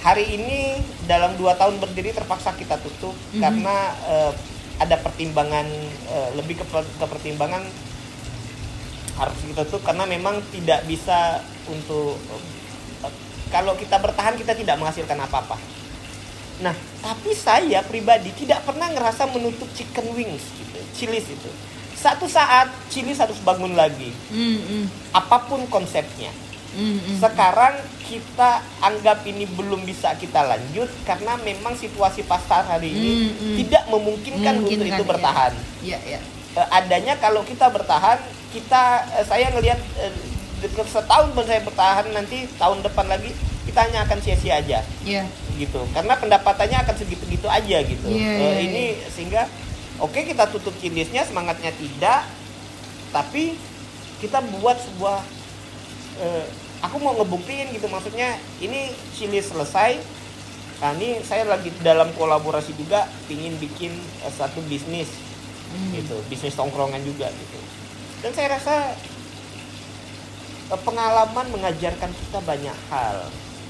[0.01, 3.41] Hari ini dalam dua tahun berdiri terpaksa kita tutup Mhm.
[3.45, 3.76] karena
[4.09, 4.33] eh,
[4.81, 5.68] ada pertimbangan
[6.09, 7.61] eh, lebih ke, ke pertimbangan
[9.20, 12.16] harus kita tutup karena memang tidak bisa untuk
[13.51, 15.59] kalau kita bertahan kita tidak menghasilkan apa-apa.
[16.61, 21.51] Nah, tapi saya pribadi tidak pernah ngerasa menutup chicken wings gitu, Chili's itu.
[21.96, 26.32] Satu saat Chili's harus bangun lagi, Hmm, hmm, apa pun konsepnya.
[26.70, 27.16] hmm, hmm.
[27.18, 27.74] Sekarang
[28.05, 33.57] kita anggap ini belum bisa kita lanjut karena memang situasi pasar hari ini Hmm, hmm.
[33.64, 35.09] tidak memungkinkan untuk itu iya.
[35.09, 35.53] bertahan.
[35.80, 36.20] Iya, iya.
[36.51, 38.20] Eh, adanya kalau kita bertahan,
[38.51, 38.82] kita
[39.16, 40.12] eh, saya ngelihat eh,
[40.62, 43.32] setahun pun saya bertahan nanti tahun depan lagi
[43.62, 45.24] kita hanya akan sia-sia aja Iya.
[45.56, 45.80] gitu.
[45.90, 48.06] Karena pendapatannya akan segitu-gitu aja gitu.
[48.06, 49.46] Iya, Eh, iya, ini sehingga
[49.98, 52.24] oke kita tutup cilisnya semangatnya tidak
[53.11, 53.54] tapi
[54.18, 55.18] kita buat sebuah
[56.18, 56.44] eh,
[56.80, 60.00] aku mau ngebuktiin gitu maksudnya ini cilis selesai
[60.78, 65.08] nah ini saya lagi dalam kolaborasi juga pingin bikin eh, satu bisnis
[65.70, 65.94] Hmm.
[65.94, 67.58] gitu bisnis tongkrongan juga gitu
[68.20, 68.90] dan saya rasa
[70.77, 73.16] pengalaman mengajarkan kita banyak hal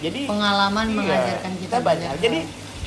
[0.01, 2.09] jadi Pengalaman Iya, mengajarkan kita, banyak.
[2.09, 2.19] hal.
[2.19, 2.41] Jadi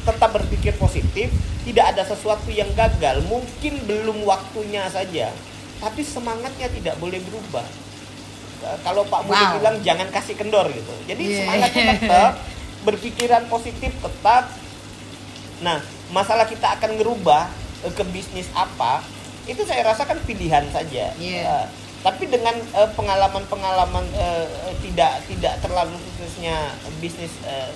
[0.03, 1.29] tetap berpikir positif,
[1.61, 5.29] tidak ada sesuatu yang gagal, mungkin belum waktunya saja.
[5.77, 7.63] Tapi semangatnya tidak boleh berubah.
[8.65, 9.53] Eh, Kalau Pak Budi Wow.
[9.61, 10.89] bilang jangan kasih kendor gitu.
[11.05, 11.37] Jadi Iya.
[11.37, 12.31] semangatnya tetap,
[12.81, 14.49] berpikiran positif tetap.
[15.61, 17.45] Nah, masalah kita akan ngerubah
[17.83, 19.05] eh, ke bisnis apa,
[19.45, 21.13] itu saya rasakan pilihan saja.
[21.13, 21.45] Iya.
[21.45, 21.65] Eh,
[22.03, 24.45] tapi dengan eh, pengalaman-pengalaman eh,
[24.81, 26.55] tidak tidak terlalu khususnya
[26.99, 27.71] bisnis eh,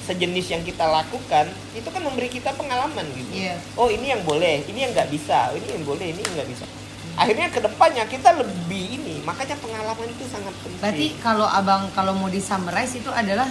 [0.00, 3.60] sejenis yang kita lakukan itu kan memberi kita pengalaman gitu Iya.
[3.76, 6.48] oh ini yang boleh ini yang nggak bisa oh, ini yang boleh ini yang nggak
[6.48, 6.64] bisa
[7.14, 12.14] akhirnya ke depannya kita lebih ini makanya pengalaman itu sangat penting Berarti kalau abang kalau
[12.14, 13.50] mau di summarize itu adalah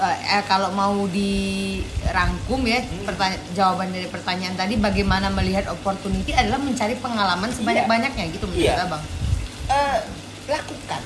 [0.00, 3.04] eh, kalau mau dirangkum ya Hmm.
[3.04, 8.86] pertanya- jawaban dari pertanyaan tadi bagaimana melihat opportunity adalah mencari pengalaman sebanyak-banyaknya gitu menurut Iya.
[8.86, 9.04] abang.
[9.64, 9.98] Eh,
[10.44, 11.00] lakukan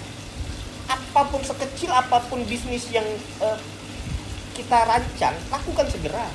[0.89, 3.07] apa pun sekecil apa pun bisnis yang
[3.39, 3.59] eh,
[4.53, 6.27] kita rancang lakukan segera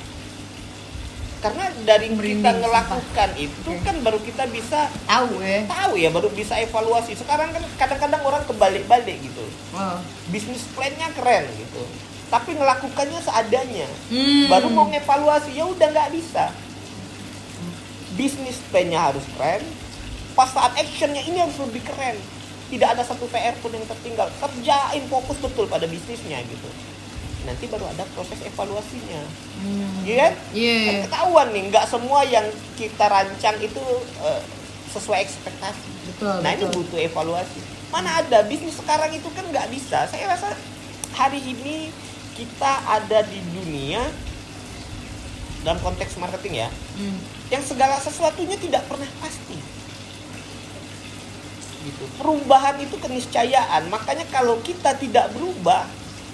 [1.38, 3.84] karena dari kita Merinding, ngelakukan itu Oke.
[3.84, 5.68] kan baru kita bisa Tahu ya.
[5.68, 10.00] tahu ya baru bisa evaluasi sekarang kan kadang-kadang orang kebalik-balik gitu Oh.
[10.30, 11.84] bisnis plannya keren gitu
[12.26, 14.48] tapi ngelakukannya seadanya Hmm.
[14.48, 16.48] baru mau ngevaluasi ya udah nggak bisa
[18.14, 19.60] bisnis plannya harus keren
[20.34, 22.18] pas saat actionnya ini harus lebih keren
[22.66, 26.68] tidak ada satu PR pun yang tertinggal kerjain fokus betul pada bisnisnya gitu
[27.44, 29.22] nanti baru ada proses evaluasinya
[29.54, 30.02] Hmm.
[30.02, 30.32] Iya kan?
[30.50, 30.76] Iya.
[30.82, 32.42] Kan ketahuan nih nggak semua yang
[32.74, 33.80] kita rancang itu
[34.18, 34.42] eh,
[34.90, 36.36] sesuai ekspektasi Betul.
[36.40, 36.82] nah ini betul.
[36.82, 40.58] butuh evaluasi mana ada bisnis sekarang itu kan nggak bisa saya rasa
[41.12, 41.94] hari ini
[42.34, 44.02] kita ada di dunia
[45.62, 47.18] dalam konteks marketing ya Hmm.
[47.48, 49.43] yang segala sesuatunya tidak pernah pasti
[51.84, 52.04] gitu.
[52.16, 53.86] Perubahan itu keniscayaan.
[53.86, 55.84] Makanya kalau kita tidak berubah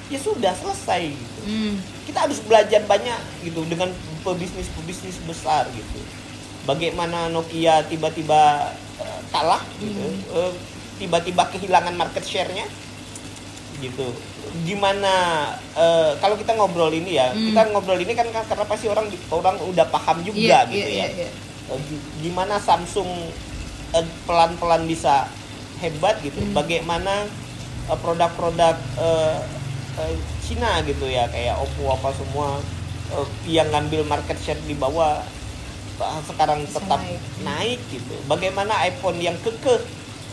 [0.06, 1.40] ya sudah selesai gitu.
[1.42, 1.74] Hmm.
[2.02, 3.86] kita harus belajar banyak gitu dengan
[4.20, 6.00] pebisnis pebisnis besar gitu.
[6.64, 10.02] Bagaimana Nokia tiba-tiba eh, kalah gitu.
[10.28, 10.52] Eh,
[10.98, 12.66] tiba-tiba kehilangan market share-nya
[13.78, 14.10] gitu.
[14.60, 15.12] Gimana
[15.72, 17.46] eh, kalau kita ngobrol ini ya Hmm.
[17.48, 20.98] kita ngobrol ini kan kan karena pasti orang orang udah paham juga Iya, gitu iya,
[20.98, 21.06] ya.
[21.08, 21.30] iya, iya.
[21.70, 23.08] Eh, gi- gimana Samsung
[23.90, 25.30] eh, pelan-pelan bisa
[25.80, 26.52] hebat gitu Hmm.
[26.52, 27.24] bagaimana
[27.86, 29.38] eh, produk-produk eh,
[29.98, 32.60] eh, Cina gitu ya kayak Oppo apa semua
[33.10, 35.24] eh, yang ngambil market share di bawah
[36.24, 37.20] sekarang tetap naik.
[37.44, 37.80] naik.
[37.90, 39.84] gitu bagaimana iPhone yang kekeh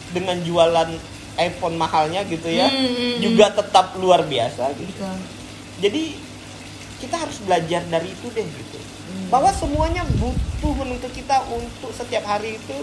[0.09, 0.95] dengan jualan
[1.37, 3.15] iPhone mahalnya gitu ya Hmm, hmm, hmm.
[3.19, 5.17] juga tetap luar biasa gitu Betul.
[5.77, 6.03] jadi
[6.97, 9.27] kita harus belajar dari itu deh gitu Hmm.
[9.27, 12.75] bahwa semuanya butuh menuntut kita untuk setiap hari itu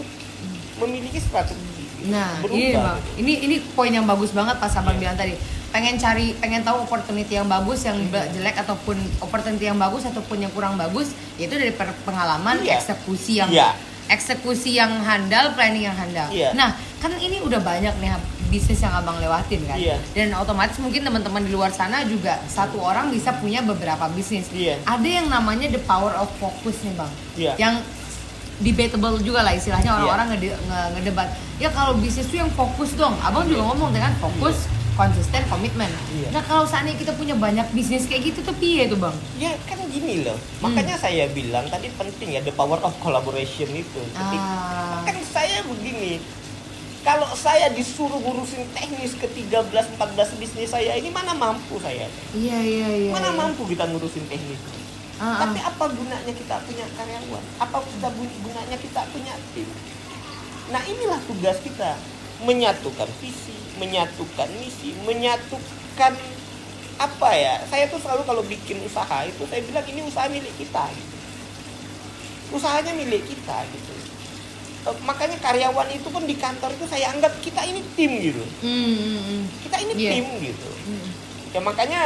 [0.74, 1.73] memiliki strategi.
[2.04, 2.98] Nah, berubah iya bang.
[3.16, 5.00] Ini ini poin yang bagus banget pas abang Iya.
[5.00, 5.34] bilang tadi.
[5.68, 8.06] Pengen cari, pengen tahu opportunity yang bagus, yang Hmm.
[8.08, 12.78] ba- jelek ataupun opportunity yang bagus ataupun yang kurang bagus, yaitu dari pengalaman, Iya.
[12.78, 13.74] eksekusi yang Iya.
[14.06, 16.28] eksekusi yang handal, planning yang handal.
[16.30, 16.54] Iya.
[16.54, 18.14] Nah, kan ini udah banyak nih
[18.46, 19.74] bisnis yang abang lewatin kan.
[19.74, 19.98] Iya.
[20.14, 24.46] Dan otomatis mungkin teman-teman di luar sana juga satu orang bisa punya beberapa bisnis.
[24.54, 24.78] Iya.
[24.86, 27.12] Ada yang namanya the power of focus nih bang.
[27.34, 27.52] Iya.
[27.58, 27.74] Yang
[28.56, 29.96] debatable juga lah istilahnya Iya.
[29.96, 31.28] orang-orang ngede- nge- ngedebat.
[31.56, 33.14] Ya kalau bisnis tuh yang fokus dong.
[33.18, 35.90] Abang juga ngomong dengan fokus, konsisten, komitmen.
[36.12, 36.30] Iya.
[36.30, 39.14] Nah kalau seandainya kita punya banyak bisnis kayak gitu tuh piye tuh bang?
[39.36, 40.70] ya kan gini loh Hmm.
[40.70, 45.02] makanya saya bilang tadi penting ya the power of collaboration itu Ketika- Ah.
[45.02, 46.18] kan saya begini
[47.00, 49.98] kalau saya disuruh ngurusin teknis ke 13-14
[50.34, 53.10] bisnis saya ini mana mampu saya Iya iya iya.
[53.12, 53.36] mana iya.
[53.36, 54.58] mampu kita ngurusin teknis
[55.14, 55.46] Ah.
[55.46, 57.44] Tapi apa gunanya kita punya karyawan?
[57.56, 59.68] Apa kita gunanya kita punya tim?
[60.68, 61.94] Nah inilah tugas kita
[62.42, 66.12] menyatukan visi, menyatukan misi, menyatukan
[66.96, 67.62] apa ya?
[67.66, 70.82] Saya tuh selalu kalau bikin usaha itu saya bilang ini usaha milik kita.
[70.90, 71.14] Gitu.
[72.50, 73.92] Usahanya milik kita gitu.
[74.84, 78.42] Eh, Makanya karyawan itu pun di kantor itu saya anggap kita ini tim gitu.
[78.60, 79.42] Hmm, hmm, hmm.
[79.62, 80.10] Kita ini Iya.
[80.12, 81.08] tim gitu Hmm.
[81.50, 82.00] ya makanya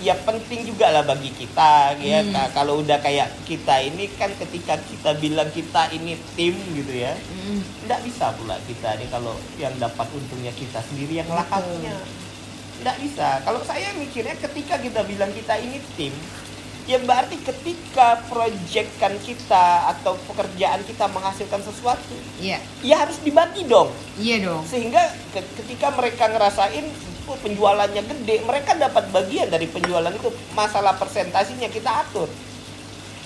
[0.00, 2.32] ya penting juga lah bagi kita ya Hmm.
[2.32, 7.12] Nah, kalau udah kayak kita ini kan ketika kita bilang kita ini tim gitu ya
[7.12, 7.60] Hmm.
[7.80, 11.40] tidak bisa pula kita nih kalau yang dapat untungnya kita sendiri yang Betul.
[11.42, 11.96] lahapnya
[12.76, 16.16] tidak bisa kalau saya mikirnya ketika kita bilang kita ini tim
[16.82, 23.92] ya berarti ketika proyekkan kita atau pekerjaan kita menghasilkan sesuatu Iya, ya harus dibagi dong
[24.16, 24.64] iya dong.
[24.64, 24.98] sehingga
[25.28, 26.88] ke- ketika mereka ngerasain
[27.30, 30.30] oh, penjualannya gede mereka dapat bagian dari penjualan itu.
[30.52, 32.26] Masalah persentasinya kita atur.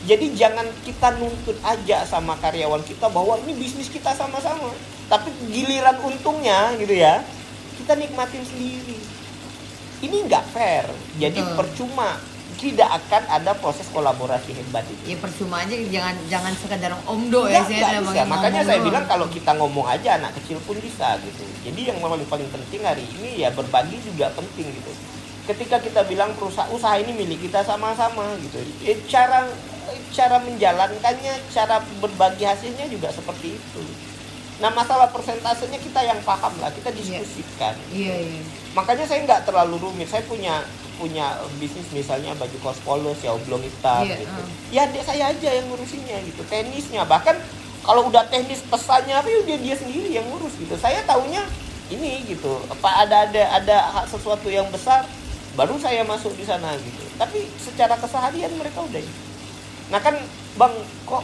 [0.05, 4.69] Jadi jangan kita nuntut aja sama karyawan kita bahwa ini bisnis kita sama-sama.
[5.09, 7.25] Tapi giliran untungnya gitu ya
[7.81, 8.97] kita nikmatin sendiri.
[10.05, 10.85] Ini nggak fair.
[11.17, 11.57] Jadi Betul.
[11.57, 12.21] percuma
[12.65, 17.61] tidak akan ada proses kolaborasi hebat itu Ya percuma aja jangan jangan sekedar omdo ya
[17.61, 18.25] saya bisa.
[18.25, 21.45] Makanya saya bilang kalau kita ngomong aja anak kecil pun bisa gitu.
[21.61, 24.93] Jadi yang paling paling penting hari ini ya berbagi juga penting gitu.
[25.45, 28.65] Ketika kita bilang perusahaan usaha ini milik kita sama-sama gitu.
[28.81, 29.45] Eh, cara
[30.09, 33.83] cara menjalankannya, cara berbagi hasilnya juga seperti itu.
[34.65, 37.77] Nah masalah persentasenya kita yang paham lah, kita diskusikan.
[37.93, 38.41] Iya iya.
[38.73, 40.09] Makanya saya nggak terlalu rumit.
[40.09, 40.65] Saya punya
[40.97, 44.41] punya bisnis misalnya baju kaos polos ya oblong hitam Iya, gitu.
[44.41, 44.49] uh.
[44.71, 46.43] Ya adik saya aja yang ngurusinnya gitu.
[46.47, 47.37] Tenisnya bahkan
[47.85, 50.75] kalau udah teknis pesannya apa ya dia dia sendiri yang ngurus gitu.
[50.79, 51.45] Saya taunya
[51.93, 52.59] ini gitu.
[52.73, 53.77] Apa ada ada ada
[54.09, 55.05] sesuatu yang besar
[55.55, 57.03] baru saya masuk di sana gitu.
[57.15, 58.99] tapi secara keseharian mereka udah
[59.87, 60.19] nah kan
[60.59, 60.75] bang
[61.07, 61.23] kok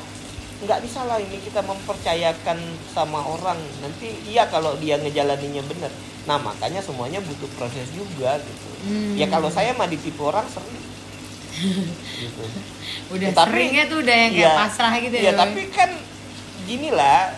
[0.61, 5.89] nggak bisa lah ini kita mempercayakan sama orang nanti iya kalau dia ngejalaninya bener
[6.23, 9.13] nah makanya semuanya butuh proses juga gitu Hmm.
[9.13, 10.73] ya kalau saya mah ditipu orang sering
[12.19, 12.45] gitu
[13.11, 14.57] udah Tapi- seringnya tuh udah yang kayak Iya.
[14.59, 15.41] pasrah gitu ya Bang?
[15.47, 15.91] tapi kan
[16.63, 17.37] gini lah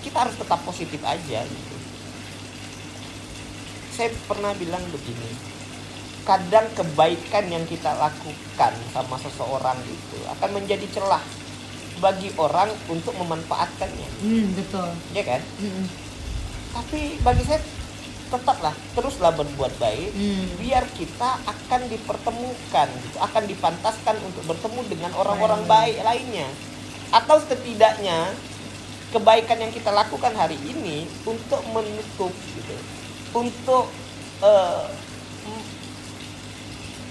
[0.00, 1.76] kita harus tetap positif aja gitu.
[3.90, 5.28] saya pernah bilang begini
[6.22, 11.20] kadang kebaikan yang kita lakukan sama seseorang itu akan menjadi celah
[11.98, 14.08] bagi orang untuk memanfaatkannya.
[14.18, 14.88] Hmm betul.
[15.12, 15.40] Ya kan?
[15.58, 15.86] Mm-mm.
[16.68, 17.58] tapi bagi saya
[18.28, 20.46] tetaplah teruslah berbuat baik Hmm.
[20.56, 25.96] biar kita akan dipertemukan gitu akan dipantaskan untuk bertemu dengan orang-orang baik.
[26.02, 26.46] lainnya.
[27.08, 28.28] Atau setidaknya
[29.08, 32.76] kebaikan yang kita lakukan hari ini untuk menutup gitu
[33.32, 33.88] untuk
[35.48, 35.66] m-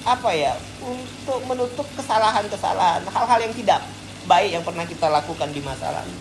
[0.05, 3.81] apa ya untuk menutup kesalahan-kesalahan hal-hal yang tidak
[4.27, 6.15] baik yang pernah kita lakukan di masa lalu.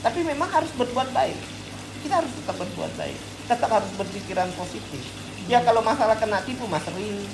[0.00, 1.38] Tapi memang harus berbuat baik.
[2.06, 3.18] Kita harus tetap berbuat baik.
[3.50, 5.02] Tetap harus berpikiran positif.
[5.50, 7.26] Ya kalau masalah kena tipu mas sering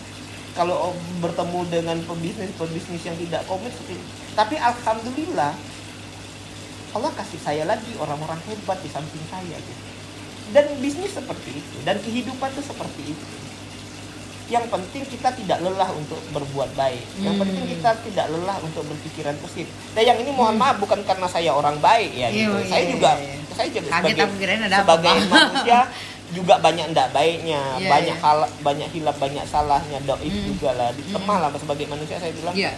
[0.55, 3.99] kalau bertemu dengan pebisnis pebisnis yang tidak komit seperti
[4.39, 5.51] tapi alhamdulillah
[6.95, 9.85] Allah kasih saya lagi orang-orang hebat di samping saya gitu.
[10.55, 13.27] Dan bisnis seperti itu dan kehidupan itu seperti itu
[14.45, 17.01] yang penting kita tidak lelah untuk berbuat baik.
[17.17, 17.43] Yang Hmm.
[17.43, 19.67] penting kita tidak lelah untuk berpikiran positif.
[19.93, 22.53] Dan yang ini mohon maaf bukan karena saya orang baik ya Iya, gitu.
[22.55, 23.35] iya, saya iya, juga iya.
[23.51, 25.79] saya juga Kaget sebagai, sebagai manusia
[26.31, 28.25] juga banyak ndak baiknya Iya, banyak iya.
[28.27, 30.45] hal banyak hilap banyak salahnya doif Hmm.
[30.47, 30.89] juga lah.
[30.93, 32.53] Lemah lah sebagai manusia saya bilang.
[32.53, 32.73] Iya.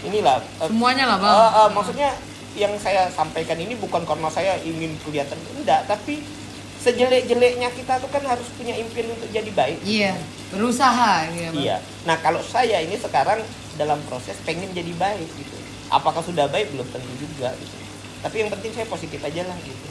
[0.00, 1.34] Inilah eh, semuanya lah bang.
[1.34, 2.08] Eh, eh, maksudnya
[2.54, 6.22] yang saya sampaikan ini bukan karena saya ingin kelihatan enggak, tapi
[6.78, 9.78] sejelek-jeleknya kita tuh kan harus punya impian untuk jadi baik.
[9.82, 10.14] iya
[10.48, 11.60] berusaha gitu ya, Bang.
[11.60, 11.76] Iya.
[12.08, 13.44] Nah kalau saya ini sekarang
[13.76, 15.56] dalam proses pengen jadi baik gitu.
[15.92, 17.76] Apakah sudah baik belum tentu juga gitu.
[18.24, 19.88] Tapi yang penting saya positif aja lah gitu.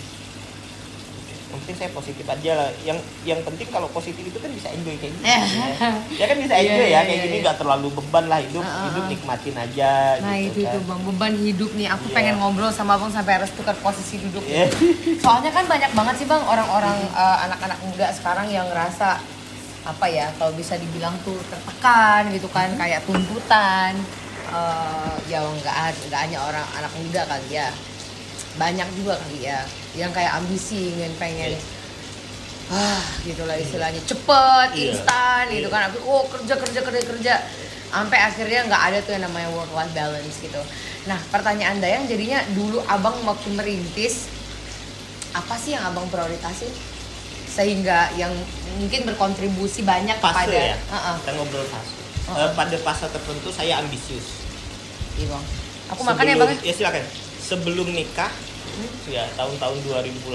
[1.48, 2.70] Yang penting saya positif aja lah.
[2.82, 5.24] Yang yang penting kalau positif itu kan bisa enjoy kayak gini.
[5.24, 5.42] Eh.
[5.74, 5.92] ya.
[6.14, 7.44] ya kan bisa Iya, enjoy iya, ya kayak iya, gini iya.
[7.44, 8.62] nggak terlalu beban lah hidup.
[8.62, 9.92] Ah, ah, Hidup nikmatin aja.
[10.20, 10.70] nah gitu itu kan.
[10.70, 12.14] itu bang beban hidup nih aku Iya.
[12.14, 14.68] pengen ngobrol sama bang sampai harus tukar posisi duduk Iya.
[15.18, 19.18] soalnya kan banyak banget sih bang orang-orang eh, anak-anak muda sekarang yang ngerasa
[19.84, 22.76] apa ya kalau bisa dibilang tuh tertekan gitu kan Hmm.
[22.78, 23.96] kayak tuntutan
[24.48, 25.76] eh, ya nggak
[26.06, 27.68] nggak hanya orang anak muda kali ya
[28.58, 29.62] banyak juga kali ya
[29.94, 31.62] yang kayak ambisi ingin pengen Iya.
[32.68, 34.02] ah gitulah istilahnya.
[34.04, 34.84] Cepet Iya.
[34.92, 35.72] instan gitu Iya.
[35.72, 37.36] kan Aku, oh kerja kerja kerja kerja.
[37.88, 40.60] Sampai akhirnya nggak ada tuh yang namanya work life balance gitu.
[41.08, 44.28] Nah pertanyaan Dayang jadinya dulu abang waktu merintis
[45.32, 46.74] apa sih yang abang prioritasin?
[47.48, 48.30] Sehingga yang
[48.76, 50.78] mungkin berkontribusi banyak fase kepada ya?
[50.78, 51.96] Heeh, kita ngobrol fase.
[52.28, 52.38] Heeh.
[52.44, 54.44] Eh, pada fase tertentu saya ambisius.
[55.16, 55.44] Iya bang.
[55.88, 56.74] Aku makan ya Sebelum- bang ya?
[56.76, 57.04] Silakan
[57.48, 58.32] sebelum nikah
[59.08, 60.28] ya tahun-tahun 2008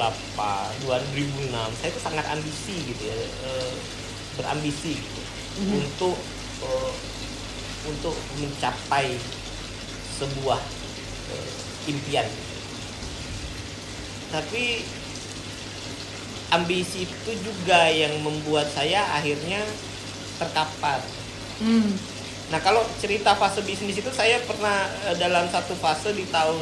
[0.82, 3.72] 2006 saya itu sangat ambisi gitu ya eh,
[4.34, 5.20] berambisi gitu
[5.52, 5.84] Mhm.
[5.84, 6.16] untuk
[6.64, 6.92] eh,
[7.84, 9.12] untuk mencapai
[10.16, 10.56] sebuah
[11.28, 11.50] eh,
[11.86, 12.24] impian
[14.32, 14.80] tapi
[16.50, 19.60] ambisi itu juga yang membuat saya akhirnya
[20.36, 21.00] terkapar
[21.62, 21.94] Hmm.
[22.50, 24.82] Nah kalau cerita fase bisnis itu saya pernah
[25.14, 26.58] dalam satu fase di tahun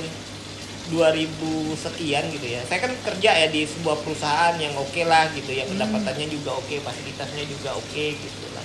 [0.90, 1.26] 2000
[1.74, 2.60] sekian gitu ya.
[2.66, 6.76] Saya kan kerja ya di sebuah perusahaan yang oke lah gitu ya pendapatannya juga oke,
[6.76, 8.64] fasilitasnya juga oke gitu lah.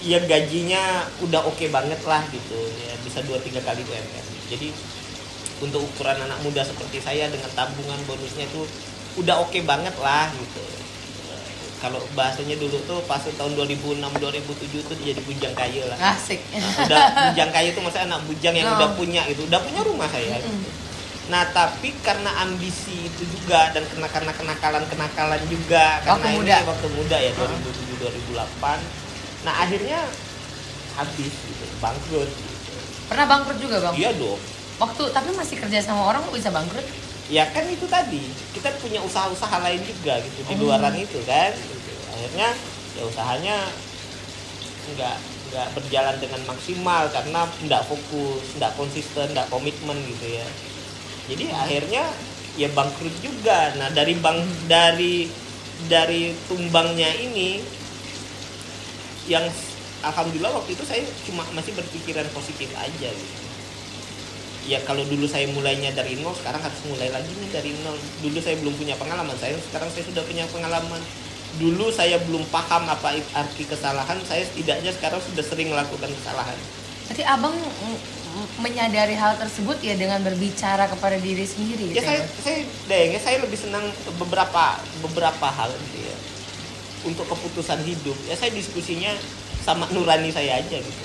[0.00, 0.80] Ya gajinya
[1.20, 4.24] udah oke banget lah gitu ya bisa dua tiga kali UMR.
[4.46, 4.70] Jadi
[5.58, 8.62] untuk ukuran anak muda seperti saya dengan tabungan bonusnya itu
[9.16, 10.62] udah oke banget lah gitu.
[11.76, 16.88] Kalau bahasanya dulu tuh pas tahun 2006 2007 tuh jadi bujang kaya lah asik Nah,
[16.88, 16.98] udah
[17.28, 18.76] bujang kaya itu maksudnya anak bujang yang Oh.
[18.80, 20.56] udah punya itu udah punya rumah saya Mm-mm.
[20.64, 20.70] gitu.
[21.26, 26.56] Nah tapi karena ambisi itu juga dan kena karena kenakalan kenakalan juga Waktu karena muda.
[26.56, 27.46] ini waktu muda ya Oh.
[27.50, 27.98] 2007
[28.30, 28.78] 2008
[29.42, 30.00] nah akhirnya
[30.94, 32.72] habis gitu bangkrut gitu.
[33.06, 34.38] pernah bangkrut juga bang iya dong
[34.76, 36.86] waktu tapi masih kerja sama orang kok bisa bangkrut
[37.26, 38.22] ya kan itu tadi
[38.52, 40.62] kita punya usaha-usaha lain juga gitu di Hmm.
[40.62, 41.90] luaran itu kan gitu.
[42.08, 42.48] akhirnya
[42.94, 43.56] ya usahanya
[44.88, 45.16] nggak
[45.46, 50.46] nggak berjalan dengan maksimal karena nggak fokus nggak konsisten nggak komitmen gitu ya
[51.26, 52.04] jadi akhirnya
[52.56, 53.74] ya bangkrut juga.
[53.76, 55.28] Nah dari bang dari
[55.86, 57.60] dari tumbangnya ini
[59.28, 59.44] yang
[60.06, 63.44] alhamdulillah waktu itu saya cuma masih berpikiran positif aja gitu.
[64.66, 67.94] Ya kalau dulu saya mulainya dari nol sekarang harus mulai lagi nih dari nol.
[68.22, 69.34] Dulu saya belum punya pengalaman.
[69.38, 70.98] Saya sekarang saya sudah punya pengalaman.
[71.62, 74.18] Dulu saya belum paham apa arti kesalahan.
[74.26, 76.58] Saya setidaknya sekarang sudah sering melakukan kesalahan.
[77.06, 77.54] Berarti abang
[78.60, 82.26] menyadari hal tersebut ya dengan berbicara kepada diri sendiri ya gitu saya ya.
[82.42, 82.58] saya
[82.88, 83.84] deng ya saya lebih senang
[84.16, 86.16] beberapa beberapa hal gitu ya.
[87.06, 88.18] Untuk keputusan hidup.
[88.26, 89.14] Ya saya diskusinya
[89.62, 91.04] sama nurani saya aja gitu.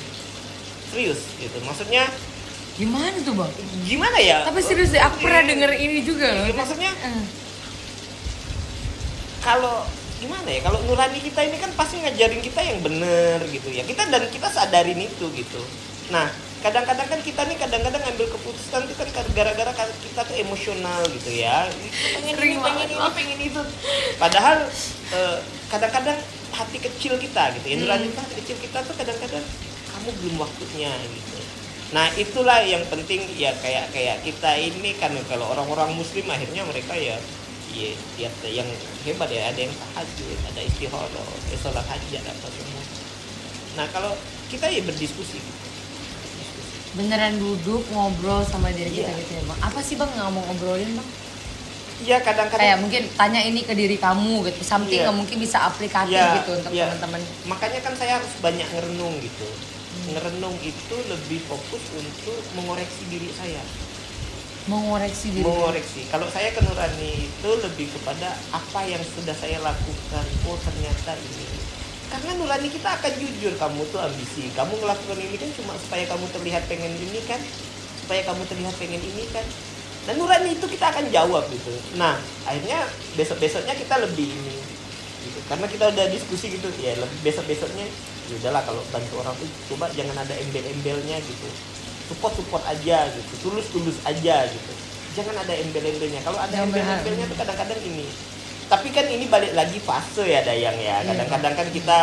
[0.89, 1.57] Serius gitu.
[1.61, 2.09] Maksudnya
[2.79, 3.51] Gimana tuh bang?
[3.85, 4.41] gimana ya?
[4.47, 6.45] Tapi serius deh, aku pernah denger ini juga loh.
[6.49, 7.23] Ya, maksudnya Eh,
[9.43, 9.85] kalau
[10.17, 10.65] gimana ya?
[10.65, 13.85] Kalau nurani kita ini kan pasti ngajarin kita yang bener gitu ya.
[13.85, 15.61] Kita dan kita sadarin itu gitu.
[16.09, 16.29] Nah
[16.61, 21.65] kadang-kadang kan kita nih kadang-kadang ngambil keputusan itu kan gara-gara kita tuh emosional gitu ya.
[22.21, 23.61] Pengen ini pengen ini pengen itu.
[24.21, 24.69] Padahal
[25.11, 25.37] eh,
[25.73, 26.17] kadang-kadang
[26.51, 28.21] hati kecil kita gitu ya nurani Hmm.
[28.21, 29.43] hati kecil kita tuh kadang-kadang
[29.91, 31.39] kamu belum waktunya gitu.
[31.91, 36.95] Nah itulah yang penting ya kayak kayak kita ini kan kalau orang-orang muslim akhirnya mereka
[36.95, 37.19] ya
[37.71, 37.89] ya,
[38.19, 38.67] ya yang
[39.07, 42.83] hebat ya ada yang tahajud ada istihoroh ya sholat hajat apa semua.
[43.79, 44.11] Nah kalau
[44.51, 45.59] kita ya berdiskusi gitu.
[46.91, 49.15] Beneran duduk ngobrol sama diri kita Iya.
[49.17, 49.59] gitu ya bang.
[49.61, 51.09] Apa sih bang nggak mau ngobrolin bang?
[52.01, 54.65] ya kadang-kadang Kayak mungkin tanya ini ke diri kamu gitu.
[54.65, 55.07] Something Iya.
[55.07, 56.89] yang mungkin bisa aplikatif Iya, gitu untuk iya.
[56.89, 57.21] teman-teman.
[57.45, 59.45] makanya kan saya harus banyak ngerenung gitu
[60.09, 63.61] ngerenung itu lebih fokus untuk mengoreksi diri saya
[64.63, 65.45] Mengoreksi diri.
[65.45, 71.13] mengoreksi kalau saya ke Nurani itu lebih kepada apa yang sudah saya lakukan oh ternyata
[71.13, 71.45] ini
[72.11, 74.51] karena Nurani kita akan jujur kamu tuh ambisi.
[74.51, 77.39] Kamu ngelakukan ini kan cuma supaya kamu terlihat pengen ini kan.
[78.03, 79.47] Supaya kamu terlihat pengen ini kan.
[80.03, 81.71] Dan Nurani itu kita akan jawab gitu.
[81.95, 82.83] Nah akhirnya
[83.15, 84.55] besok besoknya kita lebih ini
[85.23, 85.39] gitu.
[85.47, 87.87] Karena kita udah diskusi gitu ya besok besoknya
[88.27, 91.47] ya udahlah kalau bantu orang tuh coba jangan ada embel-embelnya gitu.
[92.11, 94.71] Support support aja gitu tulus tulus aja gitu.
[95.15, 96.19] Jangan ada embel-embelnya.
[96.27, 98.07] Kalau ada embel-embelnya tuh kadang-kadang ini
[98.71, 101.11] tapi kan ini balik lagi fase ya dayang ya Iya.
[101.11, 101.97] kadang-kadang kan kita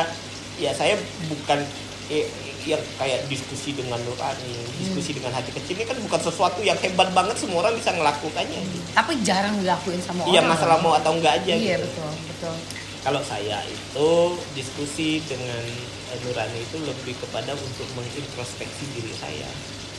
[0.57, 1.65] ya saya bukan
[2.09, 2.29] eh,
[2.63, 7.09] yang kayak diskusi dengan nurani diskusi dengan hati kecil ini kan bukan sesuatu yang hebat
[7.11, 8.85] banget semua orang bisa melakukannya gitu.
[8.93, 10.53] Tapi jarang dilakuin sama iya orang.
[10.53, 10.85] masalah loh.
[10.85, 11.89] mau atau enggak aja Iya gitu.
[11.89, 12.55] betul betul.
[13.01, 14.09] kalau saya itu
[14.53, 15.65] diskusi dengan
[16.13, 19.49] eh, nurani itu lebih kepada untuk mengintrospeksi diri saya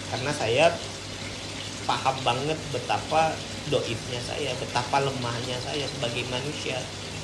[0.10, 0.66] karena saya
[1.84, 3.34] paham banget betapa
[3.70, 6.78] doibnya saya betapa lemahnya saya sebagai manusia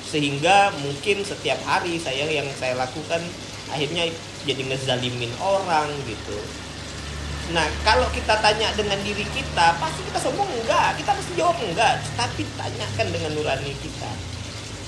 [0.06, 3.18] sehingga mungkin setiap hari saya yang saya lakukan
[3.66, 4.06] akhirnya
[4.46, 6.38] jadi ngezalimin orang gitu
[7.46, 10.98] Nah, kalau kita tanya dengan diri kita, pasti kita sombong enggak.
[10.98, 12.02] Kita pasti jawab enggak.
[12.18, 14.10] Tapi tanyakan dengan nurani kita.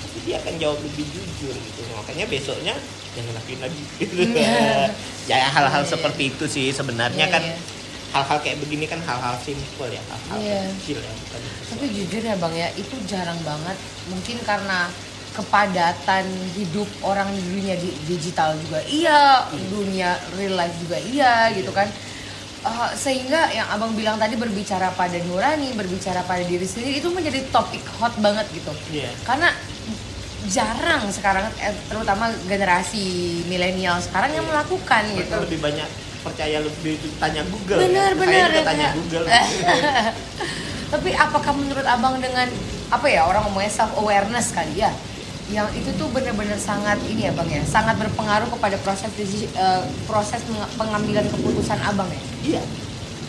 [0.02, 1.80] Pasti dia akan jawab lebih jujur gitu.
[1.94, 2.74] Makanya besoknya
[3.14, 3.82] jangan lakuin lagi.
[4.02, 4.14] Gitu.
[4.34, 4.90] Iya.
[5.30, 5.92] ya hal-hal Iya, iya.
[5.94, 7.54] seperti itu sih sebenarnya Iya, kan iya.
[8.09, 10.62] Hal-hal kayak begini kan hal-hal simple ya, hal-hal Iya.
[10.76, 13.76] kecil ya, bukan Tapi jujur ya bang ya, itu jarang banget.
[14.09, 14.88] Mungkin karena
[15.32, 21.70] kepadatan hidup orang di dunia di- digital juga iya, dunia real life juga iya gitu
[21.70, 21.86] kan.
[22.59, 27.44] Eh, sehingga yang abang bilang tadi berbicara pada nurani, berbicara pada diri sendiri itu menjadi
[27.48, 28.72] topik hot banget gitu.
[28.90, 29.14] Iya.
[29.22, 29.54] Karena
[30.48, 33.04] jarang sekarang, eh, terutama generasi
[33.46, 35.36] milenial sekarang yang melakukan Mereka gitu.
[35.44, 35.88] lebih banyak
[36.23, 37.79] percaya lebih tanya Google.
[37.83, 38.47] Benar, ya.
[38.49, 39.25] juga ya, tanya Google.
[40.93, 42.49] Tapi apakah menurut abang dengan
[42.89, 44.91] apa ya orang ngomongnya self awareness kali ya?
[45.49, 50.41] Yang itu tuh benar-benar sangat ini ya bang ya, sangat berpengaruh kepada proses eh, proses
[50.77, 52.23] pengambilan keputusan abang ya.
[52.45, 52.62] Iya.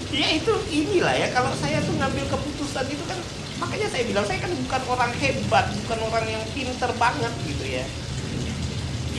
[0.09, 3.19] Iya itu inilah ya kalau saya tuh ngambil keputusan itu kan
[3.61, 7.85] makanya saya bilang saya kan bukan orang hebat, bukan orang yang pinter banget gitu ya.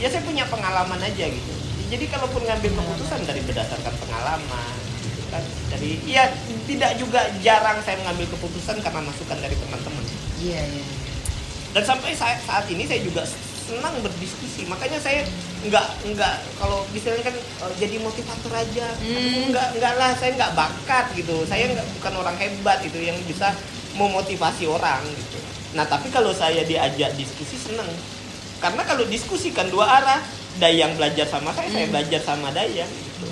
[0.01, 1.60] Ya saya punya pengalaman aja gitu.
[1.91, 4.73] Jadi kalaupun ngambil keputusan dari berdasarkan pengalaman
[5.03, 5.43] gitu kan.
[5.75, 6.31] Dari ya
[6.63, 10.03] tidak juga jarang saya mengambil keputusan karena masukan dari teman-teman.
[10.39, 10.85] Iya iya.
[11.75, 13.27] Dan sampai saat, saat ini saya juga
[13.67, 14.71] senang berdiskusi.
[14.71, 15.27] Makanya saya
[15.67, 18.87] nggak nggak kalau misalnya kan eh, jadi motivator aja.
[18.95, 19.51] Hmm.
[19.51, 21.43] Nggak nggak lah, saya nggak bakat gitu.
[21.43, 23.51] Saya nggak bukan orang hebat itu yang bisa
[23.99, 25.39] memotivasi orang gitu.
[25.75, 27.87] Nah tapi kalau saya diajak diskusi seneng.
[28.63, 30.23] Karena kalau diskusi kan dua arah.
[30.59, 31.93] Dayang belajar sama saya, saya Hmm.
[31.95, 33.27] belajar sama Dayang gitu.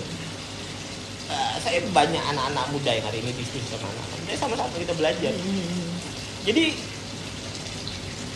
[1.30, 4.20] Eh, saya banyak anak-anak muda yang hari ini diskusi sama anak-anak.
[4.26, 5.34] Jadi sama-sama kita belajar.
[6.48, 6.64] Jadi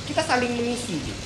[0.03, 1.23] kita saling mengisi gitu.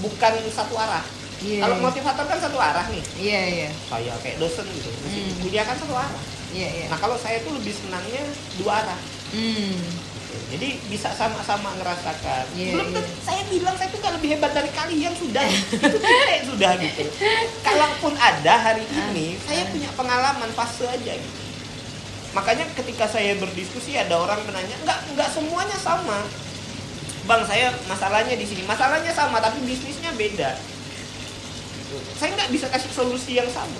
[0.00, 1.04] Bukan satu arah.
[1.42, 1.66] Iya.
[1.66, 3.02] Kalau motivator kan satu arah nih.
[3.18, 3.70] Iya iya.
[3.90, 4.88] Saya kayak dosen gitu.
[5.02, 5.36] Mesti Hmm.
[5.42, 6.22] kuliah kan satu arah.
[6.54, 6.86] Iya iya.
[6.86, 8.22] Nah, kalau saya tuh lebih senangnya
[8.56, 9.00] dua arah.
[9.34, 9.74] Hmm.
[10.52, 12.44] Jadi bisa sama-sama ngerasakan.
[12.52, 12.96] Iya, Belum iya.
[12.98, 15.44] tentu- saya bilang saya tuh nggak lebih hebat dari kalian sudah.
[15.48, 17.02] Itu titik sudah gitu.
[17.60, 19.08] Kalaupun ada hari Ah.
[19.08, 21.40] ini, saya punya pengalaman fase aja gitu.
[22.32, 26.20] Makanya ketika saya berdiskusi ada orang menanya, nggak nggak semuanya sama.
[27.22, 30.58] bang saya masalahnya di sini masalahnya sama tapi bisnisnya beda
[31.78, 31.96] Gitu.
[32.12, 33.78] saya nggak bisa kasih solusi yang sama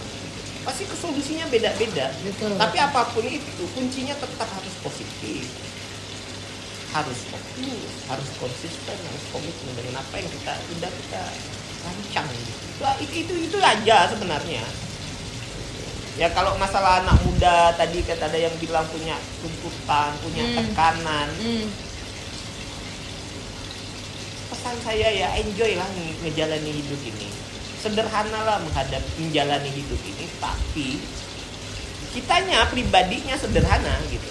[0.62, 2.06] pasti solusinya beda-beda
[2.54, 5.42] tapi apa pun itu kuncinya tetap harus positif
[6.92, 11.22] harus fokus harus konsisten harus komitmen dengan apa yang kita udah kita
[11.82, 12.52] rancang gitu.
[12.78, 14.64] itu itu itu, itu aja sebenarnya
[16.12, 20.56] ya kalau masalah anak muda tadi kata ada yang bilang punya tuntutan punya Hmm.
[20.60, 21.66] tekanan Hmm.
[24.46, 27.28] pesan saya ya enjoy lah nge- ngejalani hidup ini
[27.80, 31.00] sederhana lah menghadapi menjalani hidup ini tapi
[32.12, 34.28] kitanya pribadinya sederhana gitu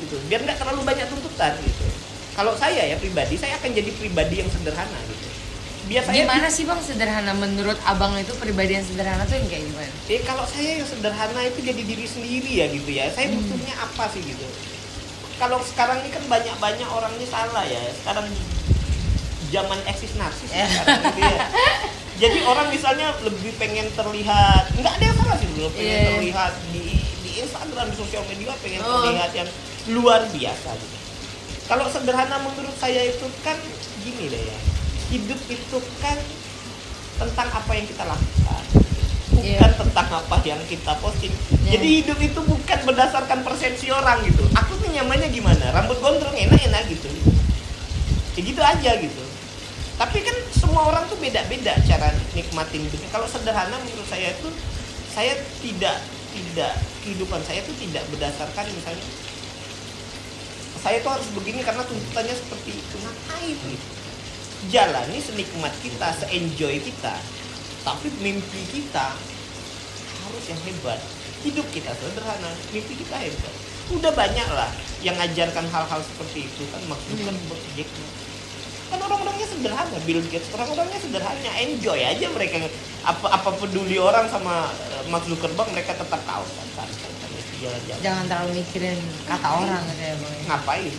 [0.00, 1.84] gitu biar nggak terlalu banyak tuntutan gitu
[2.32, 5.26] kalau saya ya pribadi saya akan jadi pribadi yang sederhana gitu
[5.86, 9.64] biar saya Gimana sih bang sederhana menurut abang itu pribadi yang sederhana tuh yang kayak
[9.64, 9.90] gimana?
[10.06, 13.10] Eh kalau saya yang sederhana itu jadi diri sendiri ya gitu ya.
[13.10, 13.42] Saya Hmm.
[13.42, 14.46] butuhnya apa sih gitu.
[15.36, 17.82] Kalau sekarang ini kan banyak-banyak orang ini salah ya.
[17.96, 18.22] Sekarang
[19.50, 21.38] zaman eksis narsis ya sekarang gitu ya.
[22.20, 26.08] Jadi orang misalnya lebih pengen terlihat, nggak ada yang salah sih dulu pengen Iya.
[26.14, 26.84] terlihat di
[27.18, 29.02] di Instagram di sosial media pengen Oh.
[29.02, 29.48] terlihat yang
[29.88, 30.96] luar biasa gitu.
[31.70, 33.56] Kalau sederhana menurut saya itu kan
[34.04, 34.58] gini deh ya.
[35.14, 36.18] Hidup itu kan
[37.16, 38.64] tentang apa yang kita lakukan
[39.30, 39.78] bukan Iya.
[39.78, 41.32] tentang apa yang kita posting.
[41.64, 41.78] Iya.
[41.78, 44.44] Jadi hidup itu bukan berdasarkan persepsi orang gitu.
[44.52, 45.70] Aku tuh nyamannya gimana?
[45.72, 47.08] Rambut gondrong enak-enak gitu.
[48.36, 49.22] Ya gitu aja gitu.
[50.00, 53.08] Tapi kan semua orang tuh beda-beda cara nikmatin hidupnya.
[53.12, 54.48] Kalau sederhana menurut saya itu
[55.12, 55.96] saya tidak
[56.30, 56.72] tidak
[57.02, 59.02] kehidupan saya itu tidak berdasarkan misalnya
[60.80, 62.94] saya tuh harus begini karena tuntutannya seperti itu.
[63.04, 63.88] Ngapain gitu.
[64.72, 67.14] Jalani senikmat kita seenjoy kita.
[67.80, 69.16] Tapi mimpi kita
[70.24, 71.00] harus yang hebat.
[71.40, 73.54] Hidup kita sederhana mimpi kita hebat.
[73.92, 74.70] Udah banyak lah
[75.00, 76.62] yang ngajarkan hal-hal seperti itu.
[76.72, 77.40] Kan maksudnya Hmm.
[77.48, 77.56] Ma.
[78.90, 80.50] kan orang-orangnya sederhana Bill Gates.
[80.50, 81.50] Orang-orangnya sederhana.
[81.62, 82.66] Enjoy aja mereka.
[83.04, 86.44] Apa apa peduli orang sama eh, Mark Zuckerberg mereka tetap tahu.
[86.76, 87.09] kan, kan,
[87.60, 90.34] jalan-jalan Jangan terlalu mikirin kata orang gitu ya bang.
[90.46, 90.94] ngapain.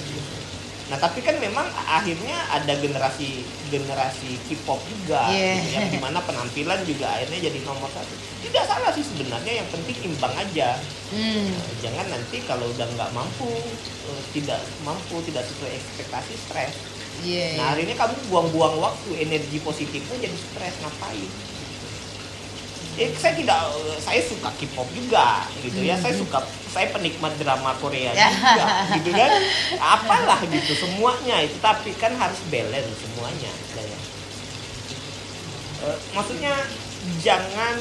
[0.87, 5.55] Nah tapi kan memang akhirnya ada generasi generasi K-pop juga Iya.
[5.57, 8.11] gitu, yang di mana penampilan juga akhirnya jadi nomor satu.
[8.41, 10.75] Tidak salah sih sebenarnya yang penting imbang aja.
[11.07, 11.47] Hmm.
[11.47, 13.47] Nah, jangan nanti kalau udah nggak mampu
[14.05, 16.75] eh, tidak mampu tidak sesuai ekspektasi stres.
[17.21, 17.55] Iya.
[17.55, 21.31] Nah hari ini kamu buang-buang waktu energi positifnya jadi stres ngapain?
[22.93, 23.59] Eh, saya tidak,
[23.99, 25.95] saya suka K-pop juga, gitu ya.
[25.95, 28.27] Saya suka, saya penikmat drama Korea Ya.
[28.29, 29.31] juga, gitu kan.
[29.79, 33.97] Apalah gitu semuanya itu, tapi kan harus balance semuanya, saya.
[35.81, 36.53] Eh, maksudnya
[37.19, 37.75] jangan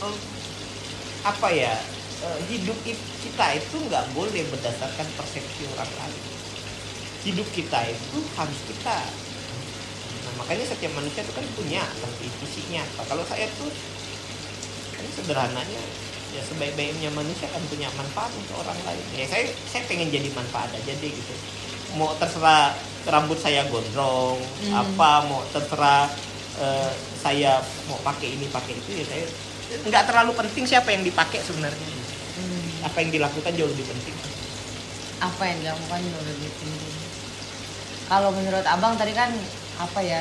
[0.00, 0.16] eh,
[1.22, 1.74] apa ya
[2.20, 6.22] eh, hidup it- kita itu nggak boleh berdasarkan persepsi orang lain
[7.20, 8.96] hidup kita itu harus kita
[10.20, 11.82] nah makanya setiap manusia itu kan punya
[12.40, 13.70] fisiknya apa kalau saya tuh
[14.92, 15.82] kan sederhananya
[16.30, 20.70] ya sebaik-baiknya manusia kan punya manfaat untuk orang lain ya saya saya pengen jadi manfaat
[20.70, 21.34] aja deh gitu
[21.96, 22.70] mau terserah
[23.02, 24.72] rambut saya gondrong Hmm.
[24.76, 26.06] apa mau terserah
[26.56, 27.58] eh, saya
[27.88, 29.24] mau pakai ini pakai itu ya saya
[29.82, 31.88] nggak terlalu penting siapa yang dipakai sebenarnya
[32.30, 32.86] Hmm.
[32.86, 34.16] apa yang dilakukan jauh lebih penting
[35.20, 36.96] Apa yang dilakukan jauh lebih penting.
[38.08, 39.28] Kalau menurut abang tadi kan
[39.80, 40.20] apa ya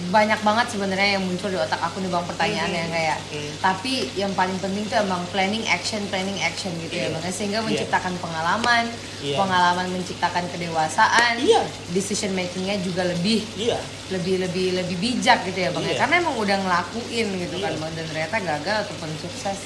[0.00, 3.52] banyak banget sebenarnya yang muncul di otak aku nih bang pertanyaan yang kayak Hmm.
[3.60, 7.20] tapi yang paling penting tuh emang planning action planning action gitu ya Iya.
[7.20, 7.66] bang sehingga Iya.
[7.68, 8.88] menciptakan pengalaman
[9.20, 9.36] Iya.
[9.36, 11.60] pengalaman menciptakan kedewasaan Iya.
[11.92, 13.76] decision makingnya juga lebih iya
[14.08, 15.98] lebih lebih lebih bijak gitu ya bang ya Iya.
[16.00, 17.80] karena emang udah ngelakuin gitu kan Iya.
[17.84, 19.58] bang dan ternyata gagal ataupun sukses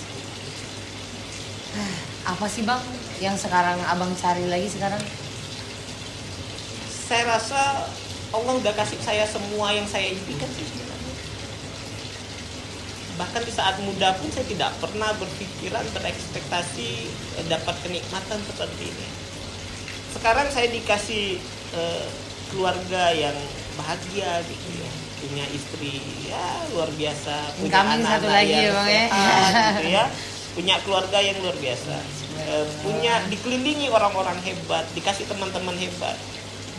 [2.27, 2.83] apa sih bang
[3.21, 4.99] yang sekarang abang cari lagi sekarang
[7.05, 7.87] saya rasa
[8.35, 11.15] Allah udah kasih saya semua yang saya impikan sih sebenarnya.
[13.15, 16.91] Bahkan di saat muda pun saya tidak pernah berpikiran berekspektasi
[17.39, 19.09] eh, dapat kenikmatan seperti ini.
[20.19, 21.39] Sekarang saya dikasih
[21.79, 22.07] eh,
[22.51, 23.39] keluarga yang
[23.79, 24.91] bahagia gitu ya,
[25.23, 29.07] punya istri ya luar biasa, punya satu anak-anak lagi yang ya, Bang, ya.
[29.07, 30.05] gitu ya,
[30.59, 31.97] punya keluarga yang luar biasa,
[32.35, 36.19] Eh, punya dikelilingi orang-orang hebat, dikasih teman-teman hebat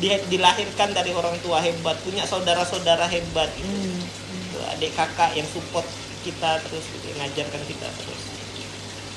[0.04, 3.72] dia dilahirkan dari orang tua hebat punya saudara-saudara hebat gitu.
[3.72, 4.04] Hmm.
[4.04, 5.88] Gitu, adik kakak yang support
[6.28, 8.22] kita terus gitu, ngajarkan kita terus.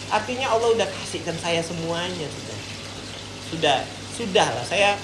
[0.09, 2.59] Artinya Allah udah kasihkan saya semuanya sudah.
[3.49, 3.79] Sudah
[4.19, 4.99] sudah lah saya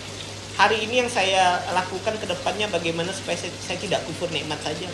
[0.58, 4.86] hari ini yang saya lakukan ke depannya bagaimana supaya saya, saya tidak kufur nikmat saja.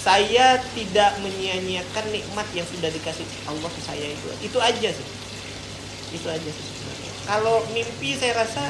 [0.00, 4.26] Saya tidak menyia-nyiakan nikmat yang sudah dikasih Allah ke saya itu.
[4.40, 5.08] Itu aja sih.
[6.16, 7.12] Itu aja sih sebenarnya.
[7.28, 8.64] Kalau mimpi saya rasa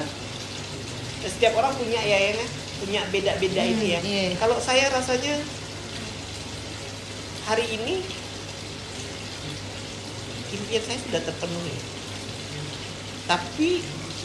[1.29, 2.47] setiap orang punya ya ya
[2.81, 4.01] punya beda-beda Hmm, ini ya.
[4.01, 4.25] Iya.
[4.41, 5.37] kalau saya rasanya
[7.45, 8.01] hari ini
[10.51, 11.77] impian saya sudah terpenuhi.
[13.29, 13.85] Tapi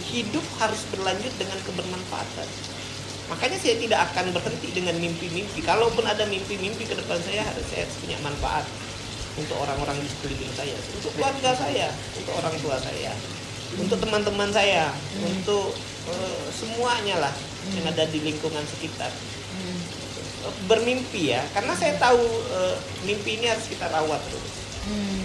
[0.10, 2.48] hidup harus berlanjut dengan kebermanfaatan.
[3.30, 5.60] Makanya saya tidak akan berhenti dengan mimpi-mimpi.
[5.62, 8.66] Kalaupun ada mimpi-mimpi ke depan saya harus saya harus punya manfaat
[9.36, 13.12] untuk orang-orang di sekeliling saya untuk keluarga saya untuk orang tua saya
[13.76, 15.74] untuk teman-teman saya untuk
[16.05, 17.34] eh, semuanya lah
[17.72, 19.09] yang ada di lingkungan sekitar
[19.55, 19.80] Hmm.
[20.66, 22.20] bermimpi ya karena saya tahu
[22.51, 24.53] eh, mimpi ini harus kita rawat terus
[24.86, 25.24] Hmm.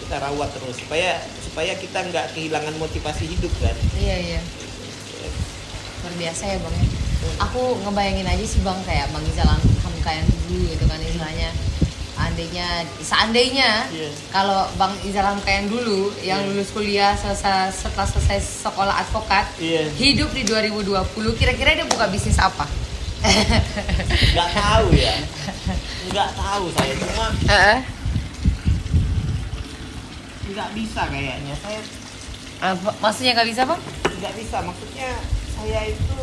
[0.00, 4.40] kita rawat terus supaya supaya kita nggak kehilangan motivasi hidup kan Iya iya.
[6.00, 6.86] Luar biasa ya bang ya.
[7.42, 9.48] Aku ngebayangin aja sih bang kayak bang Izal
[9.84, 11.50] Hamka yang dulu gitu kan istilahnya.
[11.52, 11.69] Andainya,
[13.00, 14.10] seandainya Iya.
[14.30, 16.48] kalau bang Izal Hamka yang dulu yang Iya.
[16.48, 19.90] lulus kuliah selesai, setelah selesai sekolah advokat Iya.
[19.92, 21.02] hidup di 2020
[21.34, 22.66] kira-kira dia buka bisnis apa?
[24.32, 25.12] nggak tahu ya
[26.08, 27.26] nggak tahu saya cuma
[30.50, 31.80] nggak bisa kayaknya saya
[32.60, 33.80] Apa- Maksudnya nggak bisa bang?
[34.20, 35.10] nggak bisa maksudnya
[35.50, 36.20] saya itu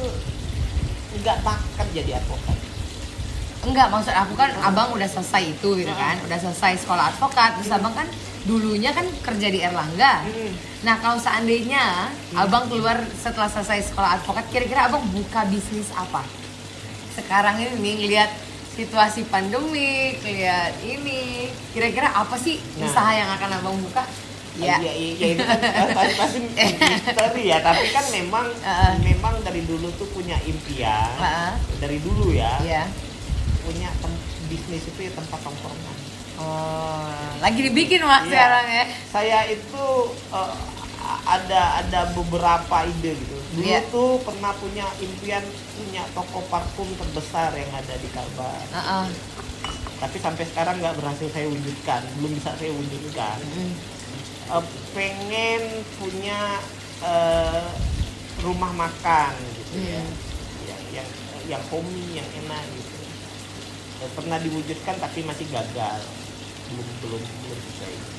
[1.17, 2.57] nggak bakat jadi advokat
[3.67, 7.69] Enggak, maksud aku kan abang udah selesai itu gitu kan, udah selesai sekolah advokat, terus
[7.69, 8.07] abang kan
[8.47, 10.23] dulunya kan kerja di Erlangga.
[10.23, 10.51] Hmm.
[10.87, 16.23] Nah kalau seandainya abang keluar setelah selesai sekolah advokat, kira-kira abang buka bisnis apa?
[17.11, 18.31] Sekarang ini lihat
[18.73, 22.87] situasi pandemi, lihat ini, kira-kira apa sih Nah.
[22.87, 24.05] usaha yang akan abang buka?
[24.57, 25.59] Ya, ya, ya, ya itu kan
[25.97, 28.93] pasti, pasti misteri ya tapi kan memang Heeh.
[29.05, 31.53] memang dari dulu tuh punya impian Heeh.
[31.77, 32.89] dari dulu ya ya.
[33.67, 33.91] Punya
[34.47, 35.97] bisnis itu ya tempat tongkrongan
[36.37, 37.09] Oh,
[37.39, 38.29] lagi dibikin mak Iya.
[38.29, 38.85] sekarang ya.
[39.09, 39.85] saya itu
[40.31, 40.53] eh,
[41.25, 43.81] ada ada beberapa ide gitu dulu Iya.
[43.89, 45.41] tuh pernah punya impian
[45.73, 49.05] punya toko parfum terbesar yang ada di Kalbar Heeh.
[49.97, 53.73] tapi sampai sekarang nggak berhasil saya wujudkan belum bisa saya wujudkan Mm.
[54.47, 54.63] Eh,
[54.93, 55.61] pengen
[55.97, 56.39] punya
[57.01, 57.65] eh,
[58.39, 60.13] rumah makan gitu ya Hmm.
[60.63, 61.07] yang yang
[61.49, 62.96] yang homey yang enak gitu
[63.97, 66.01] Eh, pernah diwujudkan tapi masih gagal.
[66.69, 68.09] Belum belum belum bisa ini.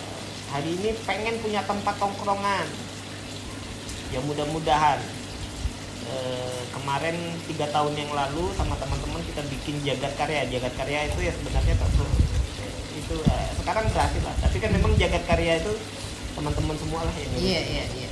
[0.00, 2.66] Eh, hari ini pengen punya tempat tongkrongan
[4.10, 4.98] ya mudah-mudahan
[6.00, 7.14] Eh, kemarin
[7.46, 10.48] tiga tahun yang lalu sama teman-teman kita bikin jagat karya.
[10.48, 12.16] Jagat karya itu ya sebenarnya ter-
[12.98, 14.34] itu eh, sekarang berhasil lah.
[14.42, 15.70] Tapi kan memang jagat karya itu
[16.34, 18.08] teman-teman semua lah yang Iya iya iya.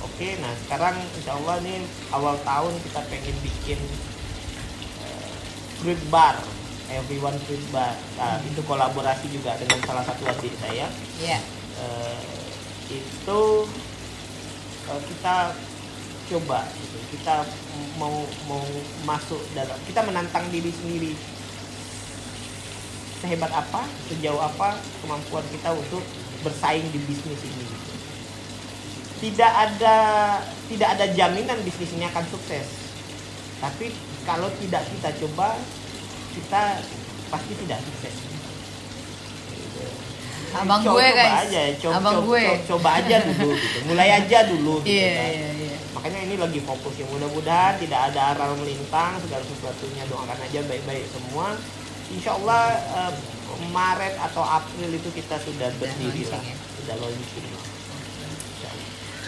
[0.00, 3.78] Oke, nah sekarang insya Allah nih awal tahun kita pengen bikin
[5.84, 6.40] fruit bar,
[6.88, 7.92] everyone fruit bar.
[8.16, 10.88] Nah, itu kolaborasi juga dengan salah satu adik saya.
[11.20, 11.38] Iya.
[11.76, 12.20] Eh,
[13.04, 13.40] itu
[14.88, 15.52] eh, kita
[16.32, 16.98] coba, gitu.
[17.12, 17.44] kita
[18.00, 18.64] mau mau
[19.04, 21.12] masuk dalam, kita menantang diri sendiri
[23.20, 26.00] sehebat apa, sejauh apa kemampuan kita untuk
[26.40, 27.66] bersaing di bisnis ini.
[29.20, 29.96] Tidak ada
[30.68, 32.68] tidak ada jaminan bisnis ini akan sukses.
[33.60, 33.92] Tapi
[34.24, 35.56] kalau tidak kita coba,
[36.32, 36.62] kita
[37.28, 38.16] pasti tidak sukses.
[40.54, 41.34] Abang Coba- gue guys.
[41.44, 42.42] aja, coba, Abang coba, gue.
[42.46, 43.78] coba- coba aja dulu gitu.
[43.84, 45.28] Mulai aja dulu gitu Iya kan.
[45.28, 45.76] iya iya.
[45.92, 51.06] Makanya ini lagi fokus ya mudah-mudahan tidak ada aral melintang segala sesuatunya doakan aja baik-baik
[51.10, 51.58] semua.
[52.06, 53.12] Insya Allah eh,
[53.66, 56.56] Maret atau April itu kita sudah berdiri lah, launching ya.
[56.78, 57.46] sudah launching.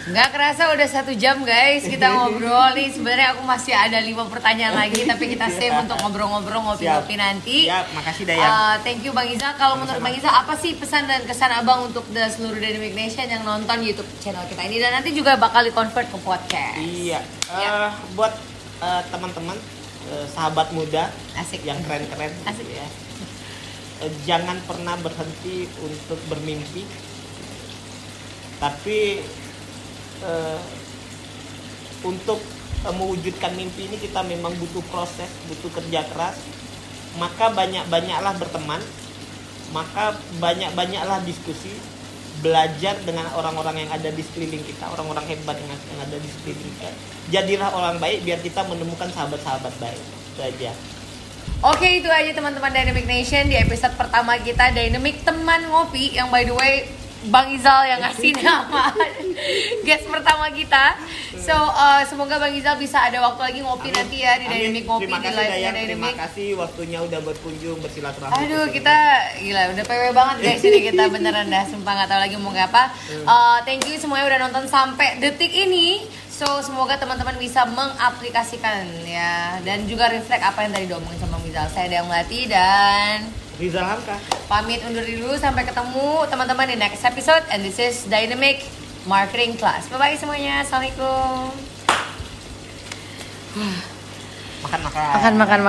[0.07, 2.87] Nggak kerasa udah satu jam guys kita ngobrol nih.
[2.89, 7.67] Sebenarnya aku masih ada lima pertanyaan lagi tapi kita save untuk ngobrol-ngobrol ngopi-ngopi nanti.
[7.67, 8.47] Siap, makasih Dayang.
[8.47, 9.51] Uh, thank you Bang Iza.
[9.53, 9.99] Kalau menurut.
[9.99, 13.83] Bang Iza apa sih pesan dan kesan Abang untuk the seluruh Dynamic Nation yang nonton
[13.83, 16.77] YouTube channel kita ini dan nanti juga bakal di convert ke podcast.
[16.77, 17.69] Iya, Ya.
[17.85, 18.31] eh, buat
[18.79, 19.59] eh, teman-teman
[20.07, 21.63] eh, sahabat muda Asik.
[21.63, 22.63] yang keren-keren Asik.
[22.65, 22.87] ya.
[23.97, 26.87] Eh, jangan pernah berhenti untuk bermimpi.
[28.57, 29.21] Tapi
[30.23, 30.59] eh,
[32.05, 32.39] untuk
[32.85, 36.37] eh, mewujudkan mimpi ini kita memang butuh proses, butuh kerja keras.
[37.17, 38.81] Maka banyak-banyaklah berteman,
[39.73, 41.73] maka banyak-banyaklah diskusi,
[42.45, 46.71] belajar dengan orang-orang yang ada di sekeliling kita, orang-orang hebat yang, yang ada di sekeliling
[46.77, 46.89] kita.
[47.33, 50.03] Jadilah orang baik biar kita menemukan sahabat-sahabat baik.
[50.37, 50.71] Itu aja.
[51.65, 56.45] Oke itu aja teman-teman Dynamic Nation di episode pertama kita Dynamic teman ngopi yang by
[56.45, 56.85] the way
[57.27, 58.91] Bang Izal yang ngasih nama
[59.85, 60.95] guest pertama kita.
[61.37, 63.99] So uh, semoga Bang Izal bisa ada waktu lagi ngopi Amin.
[63.99, 64.45] nanti ya di.
[64.47, 68.95] Dynamic Ngopi di kasih live Dayang, terima kasih waktunya udah berkunjung bersilaturahmi Aduh kita
[69.39, 72.83] gila udah PW banget guys ini kita beneran dah sumpah nggak tahu lagi mau ngapa.
[73.23, 76.03] Uh, thank you semuanya udah nonton sampai detik ini.
[76.37, 81.49] So semoga teman-teman bisa mengaplikasikan ya dan juga reflect apa yang tadi diomongin sama Bang
[81.49, 81.67] Izal.
[81.73, 87.01] Saya Dayang Melati dan Rizal Hamka pamit undur diri dulu sampai ketemu teman-teman di next
[87.01, 88.61] episode and this is Dynamic
[89.09, 89.89] Marketing Class.
[89.89, 90.61] Bye bye semuanya.
[90.61, 91.49] Assalamualaikum.
[94.67, 95.59] makan makan Makan makan makan.